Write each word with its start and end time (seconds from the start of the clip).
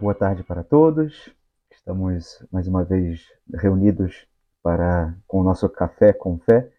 boa 0.00 0.14
tarde 0.14 0.42
para 0.42 0.64
todos. 0.64 1.30
Estamos 1.70 2.42
mais 2.50 2.66
uma 2.66 2.82
vez 2.82 3.22
reunidos 3.54 4.26
para, 4.62 5.14
com 5.26 5.40
o 5.40 5.44
nosso 5.44 5.68
café 5.68 6.10
com 6.10 6.38
fé, 6.38 6.70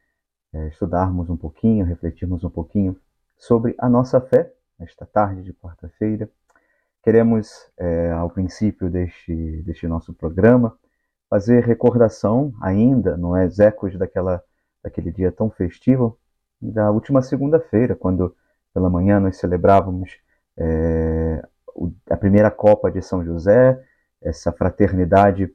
é, 0.51 0.67
estudarmos 0.69 1.29
um 1.29 1.37
pouquinho, 1.37 1.85
refletirmos 1.85 2.43
um 2.43 2.49
pouquinho 2.49 2.99
sobre 3.37 3.75
a 3.77 3.87
nossa 3.87 4.19
fé 4.19 4.51
nesta 4.79 5.05
tarde 5.05 5.43
de 5.43 5.53
quarta-feira. 5.53 6.27
Queremos, 7.03 7.71
é, 7.77 8.11
ao 8.11 8.27
princípio 8.27 8.89
deste, 8.89 9.61
deste 9.61 9.87
nosso 9.87 10.15
programa, 10.15 10.75
fazer 11.29 11.63
recordação 11.63 12.51
ainda, 12.59 13.15
não 13.17 13.37
é, 13.37 13.47
ecos 13.59 13.95
daquela, 13.99 14.43
daquele 14.83 15.11
dia 15.11 15.31
tão 15.31 15.51
festivo, 15.51 16.17
da 16.59 16.89
última 16.89 17.21
segunda-feira, 17.21 17.95
quando 17.95 18.35
pela 18.73 18.89
manhã 18.89 19.19
nós 19.19 19.37
celebrávamos 19.37 20.09
é, 20.57 21.47
a 22.09 22.17
primeira 22.17 22.51
Copa 22.51 22.91
de 22.91 23.01
São 23.01 23.23
José, 23.23 23.81
essa 24.21 24.51
fraternidade 24.51 25.53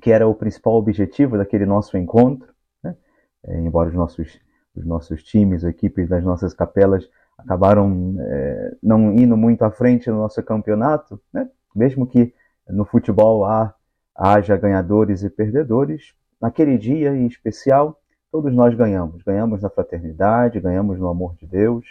que 0.00 0.10
era 0.10 0.26
o 0.26 0.34
principal 0.34 0.74
objetivo 0.74 1.36
daquele 1.36 1.66
nosso 1.66 1.96
encontro, 1.96 2.52
né? 2.82 2.96
é, 3.44 3.58
embora 3.58 3.88
os 3.88 3.94
nossos, 3.94 4.40
os 4.74 4.84
nossos 4.86 5.22
times, 5.22 5.64
equipes 5.64 6.08
das 6.08 6.24
nossas 6.24 6.54
capelas 6.54 7.08
acabaram 7.36 8.16
é, 8.20 8.76
não 8.82 9.12
indo 9.12 9.36
muito 9.36 9.62
à 9.62 9.70
frente 9.70 10.10
no 10.10 10.18
nosso 10.18 10.42
campeonato, 10.42 11.20
né? 11.32 11.48
mesmo 11.74 12.06
que 12.06 12.32
no 12.68 12.84
futebol 12.84 13.44
há, 13.44 13.74
haja 14.14 14.56
ganhadores 14.56 15.22
e 15.22 15.30
perdedores, 15.30 16.14
naquele 16.40 16.78
dia 16.78 17.14
em 17.14 17.26
especial, 17.26 18.00
todos 18.30 18.52
nós 18.54 18.74
ganhamos. 18.74 19.22
Ganhamos 19.22 19.62
na 19.62 19.68
fraternidade, 19.68 20.60
ganhamos 20.60 20.98
no 20.98 21.08
amor 21.08 21.34
de 21.36 21.46
Deus, 21.46 21.84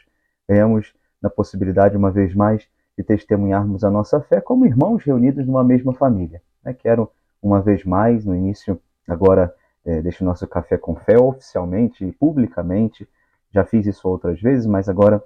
ganhamos 0.48 0.94
na 1.22 1.30
possibilidade, 1.30 1.96
uma 1.96 2.12
vez 2.12 2.34
mais, 2.34 2.68
de 2.98 3.04
testemunharmos 3.04 3.84
a 3.84 3.90
nossa 3.90 4.22
fé 4.22 4.42
como 4.42 4.66
irmãos 4.66 5.04
reunidos 5.04 5.46
numa 5.46 5.64
mesma 5.64 5.94
família. 5.94 6.42
Né? 6.64 6.74
Quero, 6.74 7.10
uma 7.42 7.62
vez 7.62 7.84
mais, 7.84 8.26
no 8.26 8.36
início 8.36 8.80
agora 9.08 9.54
é, 9.86 10.02
deste 10.02 10.24
nosso 10.24 10.48
Café 10.48 10.78
com 10.78 10.96
Fé, 10.96 11.18
oficialmente 11.18 12.06
e 12.06 12.12
publicamente, 12.12 13.08
já 13.52 13.66
fiz 13.66 13.86
isso 13.86 14.08
outras 14.08 14.40
vezes, 14.40 14.66
mas 14.66 14.88
agora, 14.88 15.22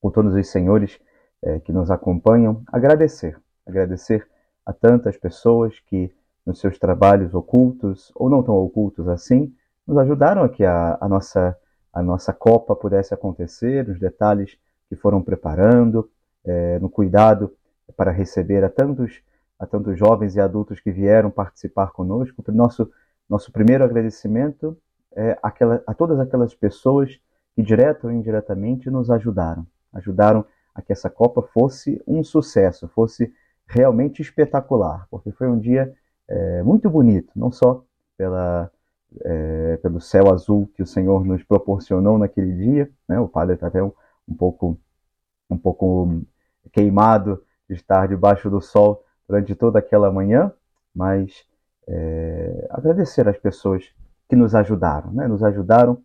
com 0.00 0.10
todos 0.10 0.34
os 0.34 0.48
senhores 0.48 1.00
é, 1.42 1.58
que 1.60 1.72
nos 1.72 1.90
acompanham, 1.90 2.62
agradecer. 2.66 3.38
Agradecer 3.66 4.26
a 4.64 4.72
tantas 4.72 5.16
pessoas 5.16 5.78
que, 5.80 6.12
nos 6.46 6.60
seus 6.60 6.78
trabalhos 6.78 7.34
ocultos, 7.34 8.12
ou 8.14 8.28
não 8.28 8.42
tão 8.42 8.54
ocultos 8.54 9.08
assim, 9.08 9.52
nos 9.86 9.98
ajudaram 9.98 10.42
a 10.42 10.48
que 10.48 10.64
a, 10.64 10.96
a 11.00 11.08
nossa, 11.08 11.56
a 11.92 12.02
nossa 12.02 12.32
Copa 12.32 12.76
pudesse 12.76 13.12
acontecer, 13.12 13.88
os 13.88 13.98
detalhes 13.98 14.56
que 14.88 14.96
foram 14.96 15.22
preparando, 15.22 16.08
é, 16.44 16.78
no 16.78 16.88
cuidado 16.88 17.54
para 17.96 18.10
receber 18.10 18.64
a 18.64 18.68
tantos, 18.68 19.22
a 19.58 19.66
tantos 19.66 19.98
jovens 19.98 20.36
e 20.36 20.40
adultos 20.40 20.80
que 20.80 20.90
vieram 20.90 21.30
participar 21.30 21.92
conosco. 21.92 22.42
Nosso, 22.52 22.90
nosso 23.28 23.52
primeiro 23.52 23.84
agradecimento 23.84 24.76
é 25.14 25.38
aquela, 25.42 25.82
a 25.86 25.94
todas 25.94 26.18
aquelas 26.18 26.54
pessoas 26.54 27.20
que, 27.54 27.62
direto 27.62 28.04
ou 28.04 28.12
indiretamente, 28.12 28.90
nos 28.90 29.10
ajudaram. 29.10 29.66
Ajudaram 29.92 30.44
a 30.74 30.80
que 30.80 30.92
essa 30.92 31.10
Copa 31.10 31.42
fosse 31.42 32.00
um 32.06 32.22
sucesso, 32.22 32.88
fosse 32.88 33.32
realmente 33.66 34.22
espetacular, 34.22 35.06
porque 35.10 35.30
foi 35.32 35.48
um 35.48 35.58
dia 35.58 35.92
é, 36.28 36.62
muito 36.62 36.88
bonito, 36.88 37.30
não 37.36 37.50
só 37.50 37.84
pela, 38.16 38.70
é, 39.24 39.76
pelo 39.78 40.00
céu 40.00 40.32
azul 40.32 40.70
que 40.74 40.82
o 40.82 40.86
Senhor 40.86 41.24
nos 41.24 41.42
proporcionou 41.42 42.18
naquele 42.18 42.52
dia, 42.52 42.90
né? 43.08 43.18
o 43.18 43.28
padre 43.28 43.54
está 43.54 43.66
até 43.66 43.82
um, 43.82 43.92
um 44.28 44.34
pouco 44.34 44.78
um 45.50 45.58
pouco 45.58 46.22
queimado 46.72 47.42
de 47.68 47.74
estar 47.74 48.08
debaixo 48.08 48.48
do 48.48 48.60
sol 48.60 49.04
durante 49.28 49.54
toda 49.54 49.78
aquela 49.78 50.10
manhã, 50.10 50.52
mas 50.94 51.44
é, 51.86 52.66
agradecer 52.70 53.28
às 53.28 53.38
pessoas 53.38 53.84
que 54.28 54.36
nos 54.36 54.54
ajudaram, 54.54 55.12
né? 55.12 55.26
nos 55.26 55.42
ajudaram 55.42 56.00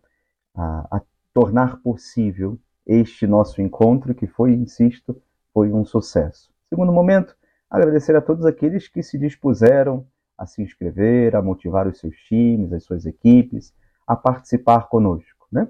a, 0.54 0.96
a 0.96 1.00
tornar 1.32 1.80
possível 1.80 2.58
este 2.86 3.26
nosso 3.26 3.60
encontro, 3.60 4.14
que 4.14 4.26
foi, 4.26 4.52
insisto, 4.52 5.20
foi 5.52 5.72
um 5.72 5.84
sucesso. 5.84 6.50
Segundo 6.68 6.92
momento, 6.92 7.36
agradecer 7.70 8.14
a 8.16 8.20
todos 8.20 8.44
aqueles 8.44 8.88
que 8.88 9.02
se 9.02 9.18
dispuseram 9.18 10.06
a 10.38 10.46
se 10.46 10.62
inscrever, 10.62 11.34
a 11.34 11.42
motivar 11.42 11.86
os 11.86 11.98
seus 11.98 12.16
times, 12.16 12.72
as 12.72 12.84
suas 12.84 13.06
equipes, 13.06 13.72
a 14.06 14.14
participar 14.14 14.88
conosco. 14.88 15.46
Né? 15.50 15.66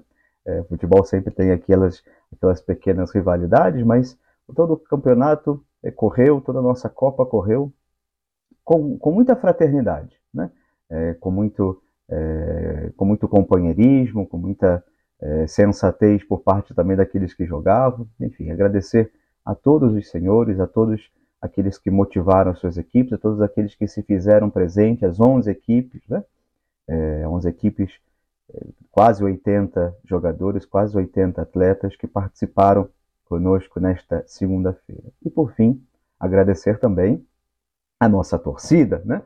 É, 0.47 0.63
futebol 0.63 1.03
sempre 1.03 1.31
tem 1.31 1.51
aquelas, 1.51 2.01
aquelas 2.31 2.61
pequenas 2.61 3.11
rivalidades, 3.11 3.83
mas 3.85 4.17
todo 4.55 4.73
o 4.73 4.77
campeonato 4.77 5.63
é, 5.83 5.91
correu, 5.91 6.41
toda 6.41 6.59
a 6.59 6.61
nossa 6.61 6.89
Copa 6.89 7.25
correu 7.25 7.71
com, 8.63 8.97
com 8.97 9.11
muita 9.11 9.35
fraternidade, 9.35 10.17
né? 10.33 10.49
É, 10.89 11.13
com, 11.15 11.29
muito, 11.29 11.81
é, 12.09 12.91
com 12.95 13.05
muito 13.05 13.27
companheirismo, 13.27 14.25
com 14.25 14.37
muita 14.37 14.83
é, 15.21 15.47
sensatez 15.47 16.23
por 16.23 16.41
parte 16.41 16.73
também 16.73 16.95
daqueles 16.95 17.33
que 17.33 17.45
jogavam. 17.45 18.07
Enfim, 18.19 18.49
agradecer 18.51 19.11
a 19.45 19.53
todos 19.53 19.93
os 19.93 20.09
senhores, 20.09 20.59
a 20.59 20.67
todos 20.67 21.01
aqueles 21.41 21.77
que 21.77 21.89
motivaram 21.89 22.51
as 22.51 22.59
suas 22.59 22.77
equipes, 22.77 23.13
a 23.13 23.17
todos 23.17 23.41
aqueles 23.41 23.75
que 23.75 23.87
se 23.87 24.01
fizeram 24.01 24.49
presente, 24.49 25.05
as 25.05 25.19
11 25.19 25.49
equipes, 25.49 26.01
né? 26.07 26.23
É, 26.87 27.27
11 27.27 27.49
equipes, 27.49 27.91
quase 28.91 29.23
80 29.23 29.95
jogadores, 30.05 30.65
quase 30.65 30.95
80 30.95 31.41
atletas 31.41 31.95
que 31.95 32.07
participaram 32.07 32.89
conosco 33.25 33.79
nesta 33.79 34.23
segunda-feira. 34.25 35.11
E 35.23 35.29
por 35.29 35.51
fim, 35.53 35.83
agradecer 36.19 36.79
também 36.79 37.25
a 37.99 38.07
nossa 38.07 38.37
torcida, 38.37 39.01
né? 39.05 39.21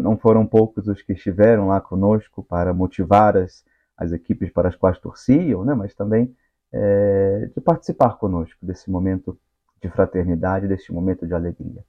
Não 0.00 0.16
foram 0.16 0.46
poucos 0.46 0.88
os 0.88 1.02
que 1.02 1.12
estiveram 1.12 1.68
lá 1.68 1.80
conosco 1.80 2.42
para 2.42 2.72
motivar 2.72 3.36
as, 3.36 3.62
as 3.96 4.10
equipes 4.10 4.50
para 4.50 4.68
as 4.68 4.76
quais 4.76 4.98
torciam, 4.98 5.64
né? 5.64 5.74
mas 5.74 5.94
também 5.94 6.34
é, 6.72 7.50
de 7.54 7.60
participar 7.60 8.18
conosco 8.18 8.64
desse 8.64 8.90
momento 8.90 9.38
de 9.80 9.90
fraternidade, 9.90 10.66
deste 10.66 10.92
momento 10.92 11.26
de 11.26 11.34
alegria. 11.34 11.84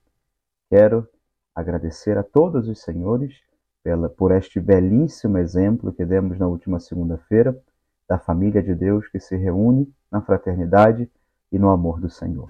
Quero 0.70 1.08
agradecer 1.56 2.18
a 2.18 2.24
todos 2.24 2.68
os 2.68 2.82
senhores 2.82 3.42
pela, 3.88 4.10
por 4.10 4.34
este 4.34 4.60
belíssimo 4.60 5.38
exemplo 5.38 5.94
que 5.94 6.04
demos 6.04 6.38
na 6.38 6.46
última 6.46 6.78
segunda-feira 6.78 7.58
da 8.06 8.20
família 8.20 8.62
de 8.62 8.76
Deus 8.76 9.08
que 9.08 9.18
se 9.18 9.38
reúne 9.38 9.88
na 10.12 10.20
fraternidade 10.20 11.10
e 11.50 11.58
no 11.58 11.70
amor 11.70 11.98
do 12.02 12.10
Senhor. 12.10 12.50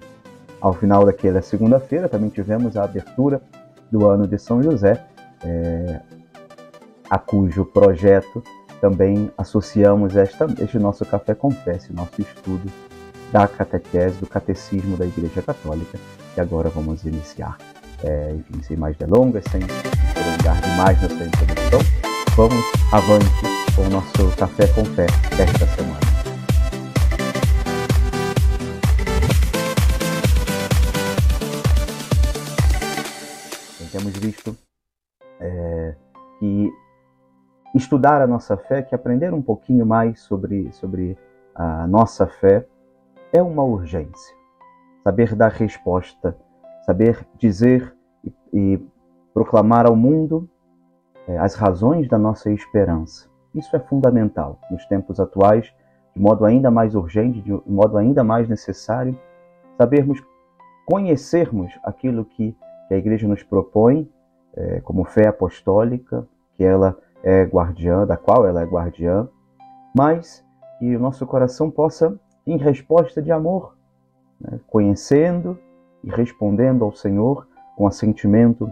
Ao 0.60 0.72
final 0.72 1.04
daquela 1.04 1.40
segunda-feira, 1.40 2.08
também 2.08 2.28
tivemos 2.28 2.76
a 2.76 2.82
abertura 2.82 3.40
do 3.88 4.08
ano 4.08 4.26
de 4.26 4.36
São 4.36 4.60
José, 4.60 5.00
é, 5.44 6.00
a 7.08 7.20
cujo 7.20 7.64
projeto 7.64 8.42
também 8.80 9.30
associamos 9.38 10.16
esta, 10.16 10.44
este 10.60 10.76
nosso 10.76 11.04
Café 11.04 11.36
Confesse, 11.36 11.92
nosso 11.92 12.20
estudo 12.20 12.68
da 13.30 13.46
catequese, 13.46 14.18
do 14.18 14.26
catecismo 14.26 14.96
da 14.96 15.06
Igreja 15.06 15.40
Católica, 15.40 16.00
que 16.34 16.40
agora 16.40 16.68
vamos 16.68 17.04
iniciar. 17.04 17.56
É, 18.02 18.34
enfim, 18.34 18.60
sem 18.64 18.76
mais 18.76 18.96
delongas, 18.96 19.44
sem 19.52 19.60
prolongar 20.18 20.60
demais 20.60 21.00
nessa 21.00 21.24
introdução, 21.24 21.80
vamos 22.36 22.64
avante 22.92 23.74
com 23.74 23.82
o 23.82 23.90
nosso 23.90 24.36
Café 24.36 24.66
com 24.68 24.84
Fé 24.84 25.06
desta 25.36 25.66
semana. 25.66 25.98
temos 33.90 34.12
visto 34.18 34.54
é, 35.40 35.94
que 36.38 36.70
estudar 37.74 38.20
a 38.20 38.26
nossa 38.26 38.56
fé, 38.56 38.82
que 38.82 38.94
aprender 38.94 39.32
um 39.32 39.40
pouquinho 39.40 39.86
mais 39.86 40.20
sobre, 40.20 40.70
sobre 40.72 41.16
a 41.54 41.86
nossa 41.86 42.26
fé 42.26 42.66
é 43.32 43.42
uma 43.42 43.62
urgência. 43.62 44.36
Saber 45.02 45.34
dar 45.34 45.50
resposta, 45.50 46.36
saber 46.84 47.26
dizer 47.38 47.96
e, 48.22 48.32
e 48.52 48.88
proclamar 49.38 49.86
ao 49.86 49.94
mundo 49.94 50.48
é, 51.28 51.38
as 51.38 51.54
razões 51.54 52.08
da 52.08 52.18
nossa 52.18 52.50
esperança. 52.50 53.28
Isso 53.54 53.76
é 53.76 53.78
fundamental 53.78 54.58
nos 54.68 54.84
tempos 54.86 55.20
atuais, 55.20 55.72
de 56.12 56.20
modo 56.20 56.44
ainda 56.44 56.72
mais 56.72 56.96
urgente, 56.96 57.40
de 57.40 57.52
modo 57.64 57.96
ainda 57.96 58.24
mais 58.24 58.48
necessário, 58.48 59.16
sabermos 59.76 60.20
conhecermos 60.84 61.72
aquilo 61.84 62.24
que 62.24 62.56
a 62.90 62.96
Igreja 62.96 63.28
nos 63.28 63.44
propõe 63.44 64.10
é, 64.56 64.80
como 64.80 65.04
fé 65.04 65.28
apostólica, 65.28 66.26
que 66.56 66.64
ela 66.64 66.96
é 67.22 67.44
guardiã, 67.44 68.04
da 68.04 68.16
qual 68.16 68.44
ela 68.44 68.62
é 68.62 68.64
guardiã, 68.64 69.28
mas 69.96 70.44
que 70.80 70.96
o 70.96 71.00
nosso 71.00 71.24
coração 71.28 71.70
possa, 71.70 72.18
em 72.44 72.56
resposta 72.56 73.22
de 73.22 73.30
amor, 73.30 73.76
né, 74.40 74.58
conhecendo 74.66 75.56
e 76.02 76.10
respondendo 76.10 76.84
ao 76.84 76.92
Senhor 76.92 77.46
com 77.76 77.86
assentimento 77.86 78.68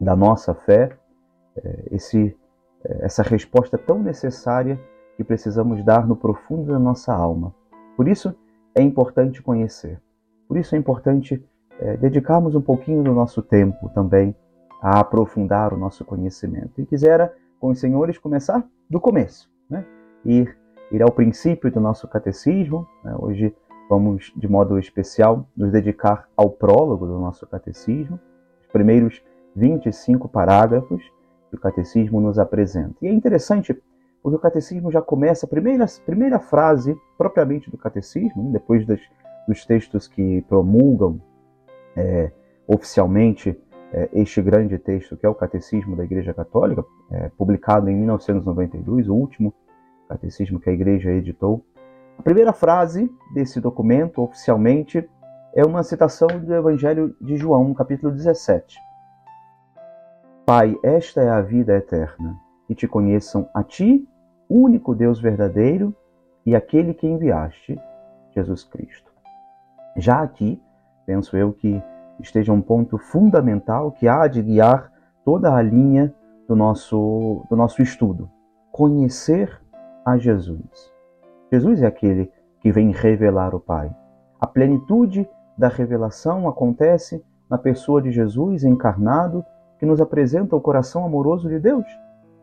da 0.00 0.14
nossa 0.14 0.54
fé, 0.54 0.96
é, 1.56 1.88
esse, 1.92 2.36
é, 2.84 3.04
essa 3.04 3.22
resposta 3.22 3.78
tão 3.78 3.98
necessária 3.98 4.80
que 5.16 5.24
precisamos 5.24 5.84
dar 5.84 6.06
no 6.06 6.16
profundo 6.16 6.72
da 6.72 6.78
nossa 6.78 7.14
alma. 7.14 7.54
Por 7.96 8.06
isso 8.06 8.34
é 8.74 8.82
importante 8.82 9.42
conhecer, 9.42 10.00
por 10.46 10.56
isso 10.56 10.74
é 10.74 10.78
importante 10.78 11.42
é, 11.78 11.96
dedicarmos 11.96 12.54
um 12.54 12.60
pouquinho 12.60 13.02
do 13.02 13.12
nosso 13.12 13.42
tempo 13.42 13.88
também 13.90 14.34
a 14.82 15.00
aprofundar 15.00 15.72
o 15.72 15.76
nosso 15.76 16.04
conhecimento. 16.04 16.80
E 16.80 16.86
quisera, 16.86 17.34
com 17.58 17.68
os 17.68 17.80
senhores, 17.80 18.18
começar 18.18 18.64
do 18.88 19.00
começo, 19.00 19.50
né? 19.68 19.84
ir, 20.24 20.56
ir 20.92 21.02
ao 21.02 21.10
princípio 21.10 21.70
do 21.70 21.80
nosso 21.80 22.06
catecismo. 22.06 22.86
Né? 23.02 23.14
Hoje 23.18 23.54
vamos, 23.88 24.32
de 24.36 24.48
modo 24.48 24.78
especial, 24.78 25.46
nos 25.56 25.70
dedicar 25.72 26.28
ao 26.36 26.50
prólogo 26.50 27.06
do 27.06 27.18
nosso 27.18 27.46
catecismo, 27.46 28.18
os 28.60 28.66
primeiros 28.68 29.22
25 29.56 30.28
parágrafos 30.28 31.02
que 31.50 31.56
o 31.56 31.60
catecismo 31.60 32.20
nos 32.20 32.38
apresenta. 32.38 32.94
E 33.02 33.08
é 33.08 33.12
interessante 33.12 33.76
porque 34.22 34.36
o 34.36 34.40
catecismo 34.40 34.90
já 34.90 35.00
começa, 35.00 35.46
a 35.46 35.48
primeira, 35.48 35.86
primeira 36.04 36.38
frase 36.38 36.96
propriamente 37.16 37.70
do 37.70 37.78
catecismo, 37.78 38.50
depois 38.52 38.84
das, 38.84 39.00
dos 39.46 39.64
textos 39.64 40.08
que 40.08 40.42
promulgam 40.42 41.20
é, 41.96 42.30
oficialmente 42.66 43.56
é, 43.92 44.08
este 44.12 44.42
grande 44.42 44.78
texto, 44.78 45.16
que 45.16 45.24
é 45.24 45.28
o 45.28 45.34
Catecismo 45.34 45.96
da 45.96 46.04
Igreja 46.04 46.34
Católica, 46.34 46.84
é, 47.10 47.30
publicado 47.38 47.88
em 47.88 47.96
1992, 47.96 49.08
o 49.08 49.14
último 49.14 49.54
catecismo 50.08 50.58
que 50.58 50.68
a 50.68 50.72
Igreja 50.72 51.12
editou. 51.12 51.64
A 52.18 52.22
primeira 52.22 52.52
frase 52.52 53.10
desse 53.32 53.60
documento, 53.60 54.22
oficialmente, 54.22 55.08
é 55.54 55.64
uma 55.64 55.82
citação 55.82 56.28
do 56.28 56.54
Evangelho 56.54 57.14
de 57.20 57.36
João, 57.36 57.72
capítulo 57.72 58.12
17. 58.12 58.85
Pai, 60.46 60.78
esta 60.80 61.20
é 61.20 61.28
a 61.28 61.40
vida 61.40 61.74
eterna, 61.74 62.38
que 62.68 62.74
te 62.76 62.86
conheçam 62.86 63.48
a 63.52 63.64
ti, 63.64 64.08
único 64.48 64.94
Deus 64.94 65.20
verdadeiro, 65.20 65.92
e 66.46 66.54
aquele 66.54 66.94
que 66.94 67.04
enviaste, 67.04 67.76
Jesus 68.30 68.62
Cristo. 68.62 69.10
Já 69.96 70.22
aqui, 70.22 70.62
penso 71.04 71.36
eu 71.36 71.52
que 71.52 71.82
esteja 72.20 72.52
um 72.52 72.62
ponto 72.62 72.96
fundamental 72.96 73.90
que 73.90 74.06
há 74.06 74.28
de 74.28 74.40
guiar 74.40 74.92
toda 75.24 75.52
a 75.52 75.60
linha 75.60 76.14
do 76.46 76.54
nosso, 76.54 77.44
do 77.50 77.56
nosso 77.56 77.82
estudo. 77.82 78.30
Conhecer 78.70 79.60
a 80.04 80.16
Jesus. 80.16 80.92
Jesus 81.52 81.82
é 81.82 81.88
aquele 81.88 82.30
que 82.60 82.70
vem 82.70 82.92
revelar 82.92 83.52
o 83.52 83.58
Pai. 83.58 83.92
A 84.40 84.46
plenitude 84.46 85.28
da 85.58 85.66
revelação 85.66 86.46
acontece 86.46 87.20
na 87.50 87.58
pessoa 87.58 88.00
de 88.00 88.12
Jesus 88.12 88.62
encarnado, 88.62 89.44
que 89.78 89.86
nos 89.86 90.00
apresenta 90.00 90.56
o 90.56 90.60
coração 90.60 91.04
amoroso 91.04 91.48
de 91.48 91.58
Deus 91.58 91.84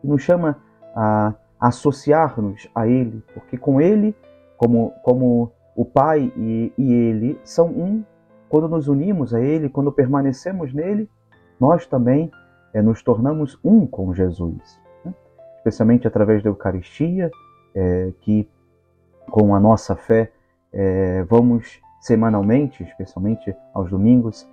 e 0.02 0.06
nos 0.06 0.22
chama 0.22 0.58
a 0.94 1.34
associar-nos 1.60 2.68
a 2.74 2.86
Ele, 2.86 3.22
porque 3.32 3.56
com 3.56 3.80
Ele, 3.80 4.14
como, 4.56 4.92
como 5.02 5.52
o 5.74 5.84
Pai 5.84 6.32
e, 6.36 6.72
e 6.76 6.92
Ele 6.92 7.38
são 7.42 7.68
um, 7.68 8.04
quando 8.48 8.68
nos 8.68 8.86
unimos 8.86 9.34
a 9.34 9.40
Ele, 9.40 9.68
quando 9.68 9.90
permanecemos 9.90 10.72
nele, 10.72 11.08
nós 11.58 11.86
também 11.86 12.30
é, 12.72 12.82
nos 12.82 13.02
tornamos 13.02 13.58
um 13.64 13.86
com 13.86 14.12
Jesus, 14.14 14.80
né? 15.04 15.14
especialmente 15.56 16.06
através 16.06 16.42
da 16.42 16.50
Eucaristia, 16.50 17.30
é, 17.74 18.12
que 18.20 18.48
com 19.30 19.54
a 19.54 19.60
nossa 19.60 19.96
fé 19.96 20.30
é, 20.72 21.22
vamos 21.24 21.80
semanalmente, 22.00 22.82
especialmente 22.82 23.56
aos 23.72 23.90
domingos, 23.90 24.48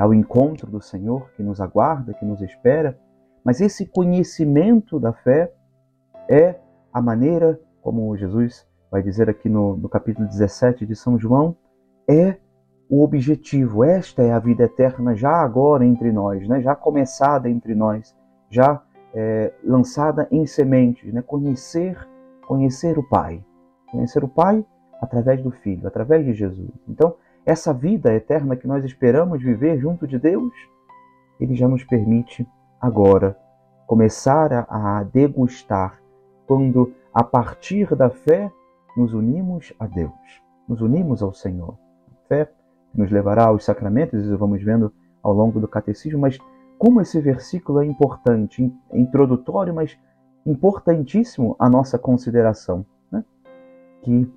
ao 0.00 0.12
encontro 0.12 0.70
do 0.70 0.80
Senhor 0.80 1.30
que 1.36 1.42
nos 1.42 1.60
aguarda, 1.60 2.14
que 2.14 2.24
nos 2.24 2.40
espera. 2.40 2.98
Mas 3.44 3.60
esse 3.60 3.86
conhecimento 3.86 4.98
da 4.98 5.12
fé 5.12 5.52
é 6.28 6.56
a 6.92 7.00
maneira, 7.00 7.58
como 7.80 8.16
Jesus 8.16 8.66
vai 8.90 9.02
dizer 9.02 9.30
aqui 9.30 9.48
no, 9.48 9.76
no 9.76 9.88
capítulo 9.88 10.26
17 10.26 10.84
de 10.84 10.96
São 10.96 11.18
João, 11.18 11.56
é 12.08 12.36
o 12.88 13.04
objetivo. 13.04 13.84
Esta 13.84 14.22
é 14.22 14.32
a 14.32 14.38
vida 14.38 14.64
eterna 14.64 15.14
já 15.14 15.30
agora 15.30 15.84
entre 15.84 16.10
nós, 16.10 16.46
né? 16.48 16.60
já 16.60 16.74
começada 16.74 17.48
entre 17.48 17.74
nós, 17.74 18.14
já 18.50 18.82
é, 19.14 19.52
lançada 19.62 20.26
em 20.30 20.44
sementes, 20.44 21.12
né? 21.12 21.22
conhecer, 21.22 21.96
conhecer 22.46 22.98
o 22.98 23.08
Pai, 23.08 23.42
conhecer 23.90 24.24
o 24.24 24.28
Pai 24.28 24.64
através 25.00 25.40
do 25.40 25.50
Filho, 25.50 25.86
através 25.86 26.24
de 26.24 26.34
Jesus. 26.34 26.70
Então, 26.88 27.14
essa 27.44 27.72
vida 27.72 28.14
eterna 28.14 28.56
que 28.56 28.66
nós 28.66 28.84
esperamos 28.84 29.42
viver 29.42 29.78
junto 29.78 30.06
de 30.06 30.18
Deus, 30.18 30.52
Ele 31.38 31.54
já 31.54 31.68
nos 31.68 31.84
permite 31.84 32.46
agora 32.80 33.36
começar 33.86 34.66
a, 34.68 35.02
degustar 35.04 36.00
quando 36.46 36.92
a 37.12 37.24
partir 37.24 37.94
da 37.96 38.08
fé 38.08 38.50
nos 38.96 39.12
unimos 39.14 39.72
a 39.78 39.86
Deus, 39.86 40.12
nos 40.68 40.80
unimos 40.80 41.22
ao 41.22 41.32
Senhor. 41.32 41.76
A 42.08 42.28
fé 42.28 42.44
que 42.92 42.98
nos 42.98 43.10
levará 43.10 43.46
aos 43.46 43.64
sacramentos, 43.64 44.22
isso 44.22 44.38
vamos 44.38 44.62
vendo 44.62 44.92
ao 45.22 45.32
longo 45.32 45.60
do 45.60 45.68
catecismo, 45.68 46.20
mas 46.20 46.38
como 46.78 47.00
esse 47.00 47.20
versículo 47.20 47.82
é 47.82 47.86
importante, 47.86 48.72
introdutório, 48.92 49.74
mas 49.74 49.98
importantíssimo 50.46 51.54
à 51.58 51.68
nossa 51.68 51.98
consideração. 51.98 52.86
Né? 53.10 53.24
Que, 54.02 54.32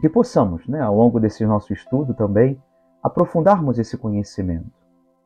que 0.00 0.08
possamos, 0.08 0.66
né, 0.66 0.80
ao 0.80 0.94
longo 0.94 1.20
desse 1.20 1.44
nosso 1.46 1.72
estudo 1.72 2.14
também, 2.14 2.60
aprofundarmos 3.02 3.78
esse 3.78 3.96
conhecimento. 3.96 4.70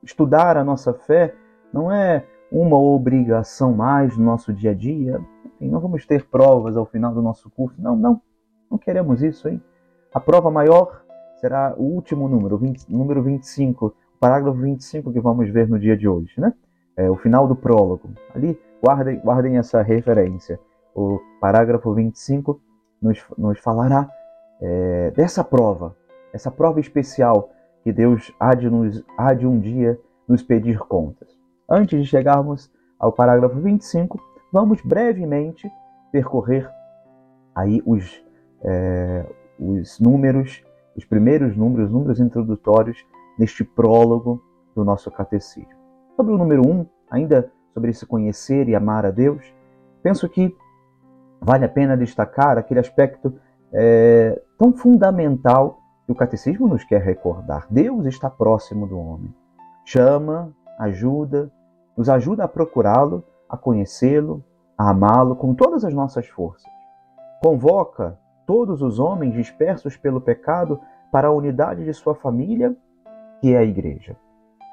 Estudar 0.03 0.57
a 0.57 0.65
nossa 0.65 0.93
fé 0.93 1.35
não 1.73 1.91
é 1.91 2.25
uma 2.51 2.79
obrigação 2.79 3.73
mais 3.73 4.17
no 4.17 4.25
nosso 4.25 4.53
dia 4.53 4.71
a 4.71 4.75
dia. 4.75 5.21
Enfim, 5.45 5.69
não 5.69 5.81
vamos 5.81 6.07
ter 6.07 6.27
provas 6.27 6.77
ao 6.77 6.87
final 6.87 7.13
do 7.13 7.23
nosso 7.23 7.51
curso. 7.51 7.81
Não, 7.81 7.97
não. 7.97 8.21
Não 8.71 8.79
queremos 8.79 9.23
isso, 9.23 9.49
hein? 9.49 9.63
A 10.13 10.21
prova 10.21 10.51
maior 10.51 11.03
será 11.41 11.75
o 11.77 11.83
último 11.83 12.29
número, 12.29 12.59
20, 12.59 12.91
número 12.91 13.23
25, 13.23 13.87
o 13.87 14.19
parágrafo 14.19 14.59
25 14.59 15.13
que 15.13 15.21
vamos 15.21 15.49
ver 15.51 15.69
no 15.69 15.79
dia 15.79 15.97
de 15.97 16.09
hoje, 16.09 16.33
né? 16.39 16.53
É, 16.97 17.09
o 17.09 17.17
final 17.17 17.47
do 17.47 17.55
prólogo. 17.55 18.11
Ali, 18.35 18.59
guardem, 18.83 19.21
guardem 19.21 19.57
essa 19.57 19.83
referência. 19.83 20.59
O 20.95 21.21
parágrafo 21.41 21.95
25 21.95 22.61
nos, 23.01 23.25
nos 23.37 23.59
falará 23.61 24.09
é, 24.61 25.11
dessa 25.13 25.45
prova, 25.45 25.97
essa 26.33 26.51
prova 26.51 26.81
especial 26.81 27.51
que 27.83 27.93
Deus 27.93 28.33
há 28.39 28.55
de, 28.55 28.69
nos, 28.69 29.05
há 29.17 29.33
de 29.35 29.47
um 29.47 29.59
dia 29.59 29.99
nos 30.27 30.43
pedir 30.43 30.79
contas. 30.79 31.29
Antes 31.69 32.01
de 32.01 32.07
chegarmos 32.07 32.71
ao 32.99 33.13
parágrafo 33.13 33.61
25, 33.61 34.21
vamos 34.53 34.81
brevemente 34.83 35.71
percorrer 36.11 36.69
aí 37.55 37.83
os, 37.87 38.23
é, 38.63 39.25
os 39.59 39.99
números 40.01 40.63
os 40.99 41.05
primeiros 41.05 41.57
números, 41.57 41.87
os 41.87 41.93
números 41.93 42.21
introdutórios 42.21 43.07
neste 43.39 43.63
prólogo 43.63 44.43
do 44.75 44.85
nosso 44.85 45.11
catecismo. 45.13 45.79
Sobre 46.17 46.35
o 46.35 46.39
número 46.39 46.67
1, 46.67 46.71
um, 46.71 46.87
ainda 47.09 47.51
sobre 47.73 47.91
esse 47.91 48.05
conhecer 48.05 48.69
e 48.69 48.75
amar 48.75 49.07
a 49.07 49.13
Deus, 49.13 49.55
penso 50.03 50.29
que 50.29 50.55
vale 51.41 51.65
a 51.65 51.69
pena 51.69 51.97
destacar 51.97 52.59
aquele 52.59 52.81
aspecto 52.81 53.33
é, 53.73 54.43
tão 54.59 54.73
fundamental 54.73 55.79
que 56.05 56.13
o 56.13 56.15
catecismo 56.15 56.67
nos 56.67 56.83
quer 56.83 57.01
recordar. 57.01 57.67
Deus 57.71 58.05
está 58.07 58.29
próximo 58.29 58.87
do 58.87 58.99
homem. 58.99 59.33
Chama, 59.85 60.53
ajuda, 60.79 61.51
nos 61.97 62.09
ajuda 62.09 62.45
a 62.45 62.49
procurá-lo, 62.49 63.25
a 63.49 63.57
conhecê-lo, 63.57 64.45
a 64.77 64.91
amá-lo 64.91 65.37
com 65.37 65.55
todas 65.55 65.85
as 65.85 65.95
nossas 65.95 66.27
forças. 66.27 66.71
Convoca 67.43 68.19
todos 68.47 68.83
os 68.83 68.99
homens 68.99 69.35
dispersos 69.35 69.97
pelo 69.97 70.21
pecado 70.21 70.81
para 71.13 71.29
a 71.29 71.33
unidade 71.33 71.85
de 71.85 71.93
sua 71.95 72.15
família, 72.15 72.77
que 73.41 73.55
é 73.55 73.59
a 73.59 73.65
igreja. 73.65 74.17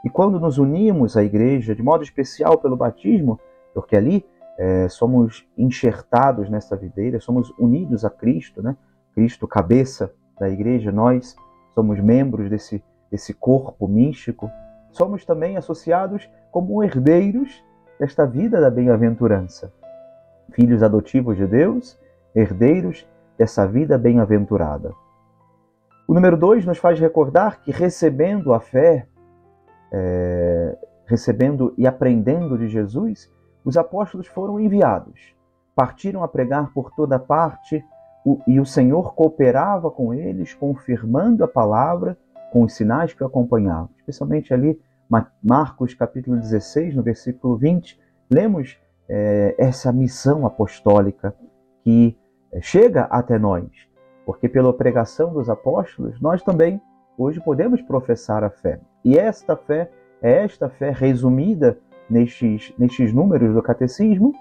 E 0.04 0.10
quando 0.10 0.40
nos 0.40 0.58
unimos 0.58 1.16
à 1.16 1.24
igreja, 1.24 1.76
de 1.76 1.84
modo 1.84 2.04
especial 2.04 2.58
pelo 2.58 2.76
batismo, 2.76 3.40
porque 3.74 3.96
ali 3.96 4.26
é, 4.58 4.88
somos 4.88 5.48
enxertados 5.58 6.50
nessa 6.50 6.76
videira, 6.76 7.20
somos 7.20 7.52
unidos 7.60 8.06
a 8.06 8.10
Cristo, 8.10 8.62
né? 8.62 8.76
Cristo, 9.16 9.48
cabeça 9.48 10.14
da 10.38 10.50
igreja, 10.50 10.92
nós 10.92 11.36
somos 11.74 12.00
membros 12.02 12.50
desse, 12.50 12.84
desse 13.10 13.34
corpo 13.34 13.88
místico, 13.88 14.52
somos 14.92 15.26
também 15.26 15.56
associados 15.56 16.30
como 16.52 16.84
herdeiros 16.84 17.64
desta 17.98 18.26
vida 18.26 18.60
da 18.60 18.70
bem-aventurança. 18.70 19.74
Filhos 20.52 20.84
adotivos 20.84 21.38
de 21.38 21.48
Deus, 21.48 21.98
herdeiros 22.36 23.08
dessa 23.38 23.66
vida 23.66 23.98
bem-aventurada. 23.98 24.94
O 26.08 26.14
número 26.14 26.38
dois 26.38 26.66
nos 26.66 26.78
faz 26.78 27.00
recordar 27.00 27.62
que 27.62 27.72
recebendo 27.72 28.54
a 28.54 28.60
fé, 28.60 29.08
é, 29.92 30.78
recebendo 31.06 31.74
e 31.78 31.88
aprendendo 31.88 32.58
de 32.58 32.68
Jesus, 32.68 33.32
os 33.64 33.78
apóstolos 33.78 34.28
foram 34.28 34.60
enviados, 34.60 35.36
partiram 35.74 36.24
a 36.24 36.28
pregar 36.28 36.72
por 36.74 36.92
toda 36.92 37.18
parte 37.18 37.84
e 38.48 38.60
o 38.60 38.66
Senhor 38.66 39.14
cooperava 39.14 39.92
com 39.92 40.14
eles, 40.14 40.54
confirmando 40.54 41.44
a 41.44 41.48
palavra 41.48 42.18
com 42.52 42.64
os 42.64 42.74
sinais 42.74 43.14
que 43.14 43.24
o 43.24 43.28
acompanhavam. 43.28 43.90
Especialmente 43.98 44.54
ali, 44.54 44.80
Marcos 45.44 45.94
capítulo 45.94 46.38
16, 46.38 46.96
no 46.96 47.04
versículo 47.04 47.56
20, 47.56 48.00
lemos 48.30 48.80
é, 49.08 49.56
essa 49.58 49.92
missão 49.92 50.46
apostólica 50.46 51.36
que 51.84 52.18
chega 52.62 53.04
até 53.04 53.38
nós, 53.38 53.70
porque 54.26 54.50
pela 54.50 54.74
pregação 54.74 55.34
dos 55.34 55.50
apóstolos 55.50 56.20
nós 56.20 56.42
também 56.42 56.82
hoje 57.18 57.40
podemos 57.40 57.82
professar 57.82 58.44
a 58.44 58.50
fé. 58.50 58.80
E 59.04 59.18
esta 59.18 59.56
fé 59.56 59.92
é 60.22 60.44
esta 60.44 60.70
fé 60.70 60.90
resumida 60.90 61.78
nestes, 62.10 62.74
nestes 62.78 63.14
números 63.14 63.54
do 63.54 63.62
catecismo, 63.62 64.34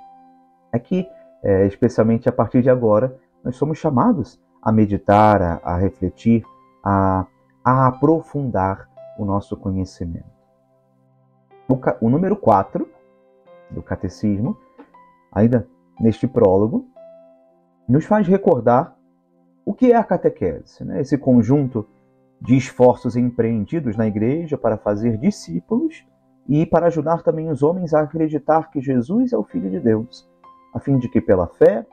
é 0.72 0.78
que, 0.78 1.06
é, 1.44 1.66
especialmente 1.66 2.28
a 2.28 2.32
partir 2.32 2.62
de 2.62 2.70
agora, 2.70 3.16
nós 3.44 3.56
somos 3.56 3.76
chamados 3.76 4.40
a 4.62 4.72
meditar, 4.72 5.42
a, 5.42 5.60
a 5.62 5.76
refletir, 5.76 6.42
a, 6.82 7.26
a, 7.62 7.86
aprofundar 7.86 8.88
o 9.18 9.26
nosso 9.26 9.54
conhecimento. 9.54 10.24
O, 11.68 11.78
o 12.06 12.08
número 12.08 12.34
4 12.34 12.88
do 13.70 13.82
catecismo, 13.82 14.56
ainda 15.30 15.68
neste 16.00 16.26
prólogo, 16.26 16.86
nos 17.86 18.06
faz 18.06 18.26
recordar 18.26 18.96
o 19.66 19.74
que 19.74 19.92
é 19.92 19.96
a 19.96 20.04
catequese, 20.04 20.82
né? 20.82 21.00
esse 21.00 21.18
conjunto 21.18 21.86
de 22.40 22.56
esforços 22.56 23.16
empreendidos 23.16 23.96
na 23.96 24.06
igreja 24.06 24.56
para 24.56 24.78
fazer 24.78 25.18
discípulos 25.18 26.06
e 26.48 26.64
para 26.66 26.86
ajudar 26.86 27.22
também 27.22 27.50
os 27.50 27.62
homens 27.62 27.94
a 27.94 28.00
acreditar 28.00 28.70
que 28.70 28.80
Jesus 28.80 29.32
é 29.32 29.36
o 29.36 29.44
Filho 29.44 29.70
de 29.70 29.80
Deus, 29.80 30.28
a 30.74 30.80
fim 30.80 30.98
de 30.98 31.08
que, 31.08 31.20
pela 31.20 31.46
fé, 31.46 31.86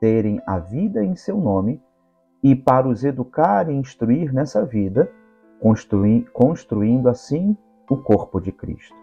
terem 0.00 0.40
a 0.46 0.58
vida 0.58 1.04
em 1.04 1.14
seu 1.14 1.36
nome 1.38 1.80
e 2.42 2.56
para 2.56 2.88
os 2.88 3.04
educar 3.04 3.68
e 3.68 3.74
instruir 3.74 4.32
nessa 4.32 4.64
vida, 4.64 5.10
construir, 5.60 6.30
construindo 6.32 7.08
assim 7.08 7.56
o 7.88 7.96
corpo 7.96 8.40
de 8.40 8.50
Cristo. 8.50 8.94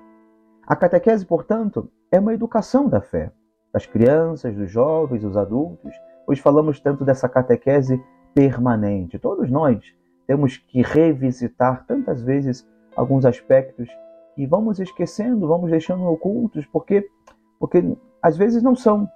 A 0.66 0.76
catequese, 0.76 1.26
portanto, 1.26 1.90
é 2.12 2.20
uma 2.20 2.34
educação 2.34 2.88
da 2.88 3.02
fé, 3.02 3.32
das 3.72 3.86
crianças, 3.86 4.56
dos 4.56 4.70
jovens, 4.70 5.22
dos 5.22 5.36
adultos. 5.36 5.94
Hoje 6.28 6.42
falamos 6.42 6.80
tanto 6.80 7.04
dessa 7.04 7.28
catequese 7.28 8.02
permanente. 8.34 9.20
Todos 9.20 9.50
nós 9.52 9.84
temos 10.26 10.58
que 10.58 10.82
revisitar 10.82 11.86
tantas 11.86 12.22
vezes 12.22 12.68
alguns 12.96 13.26
aspectos 13.26 13.90
que 14.36 14.48
vamos 14.48 14.80
esquecendo, 14.80 15.48
vamos 15.48 15.70
deixando 15.70 16.06
ocultos, 16.06 16.66
porque, 16.68 17.08
porque 17.60 17.84
às 18.24 18.38
vezes 18.38 18.64
não 18.64 18.74
são 18.74 19.10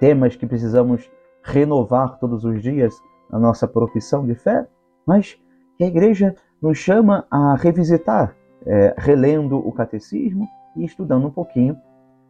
temas 0.00 0.34
que 0.34 0.46
precisamos 0.46 1.08
renovar 1.44 2.18
todos 2.18 2.44
os 2.44 2.60
dias 2.60 2.92
na 3.30 3.38
nossa 3.38 3.68
profissão 3.68 4.26
de 4.26 4.34
fé, 4.34 4.66
mas 5.06 5.38
que 5.78 5.84
a 5.84 5.86
igreja 5.86 6.34
nos 6.60 6.76
chama 6.76 7.24
a 7.30 7.54
revisitar, 7.54 8.34
é, 8.66 8.94
relendo 8.98 9.56
o 9.56 9.72
catecismo 9.72 10.48
e 10.76 10.84
estudando 10.84 11.28
um 11.28 11.30
pouquinho 11.30 11.78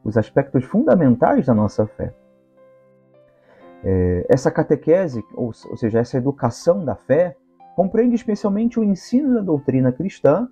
os 0.04 0.18
aspectos 0.18 0.64
fundamentais 0.64 1.46
da 1.46 1.54
nossa 1.54 1.86
fé. 1.86 2.14
É, 3.82 4.26
essa 4.28 4.50
catequese, 4.50 5.24
ou, 5.34 5.46
ou 5.46 5.76
seja, 5.76 6.00
essa 6.00 6.18
educação 6.18 6.84
da 6.84 6.94
fé, 6.94 7.36
compreende 7.74 8.14
especialmente 8.14 8.78
o 8.78 8.84
ensino 8.84 9.34
da 9.34 9.40
doutrina 9.40 9.92
cristã, 9.92 10.46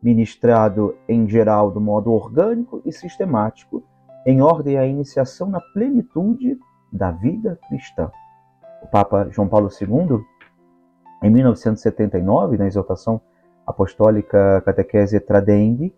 ministrado 0.00 0.96
em 1.08 1.28
geral 1.28 1.70
do 1.70 1.80
modo 1.80 2.12
orgânico 2.12 2.80
e 2.84 2.92
sistemático, 2.92 3.82
em 4.26 4.40
ordem 4.40 4.78
à 4.78 4.86
iniciação 4.86 5.48
na 5.48 5.60
plenitude 5.60 6.58
da 6.92 7.10
vida 7.10 7.58
cristã. 7.68 8.10
O 8.82 8.86
Papa 8.86 9.28
João 9.30 9.48
Paulo 9.48 9.68
II, 9.68 10.20
em 11.22 11.30
1979, 11.30 12.56
na 12.56 12.66
exortação 12.66 13.20
apostólica 13.66 14.62
Catequese 14.64 15.18
Tradendi, 15.20 15.94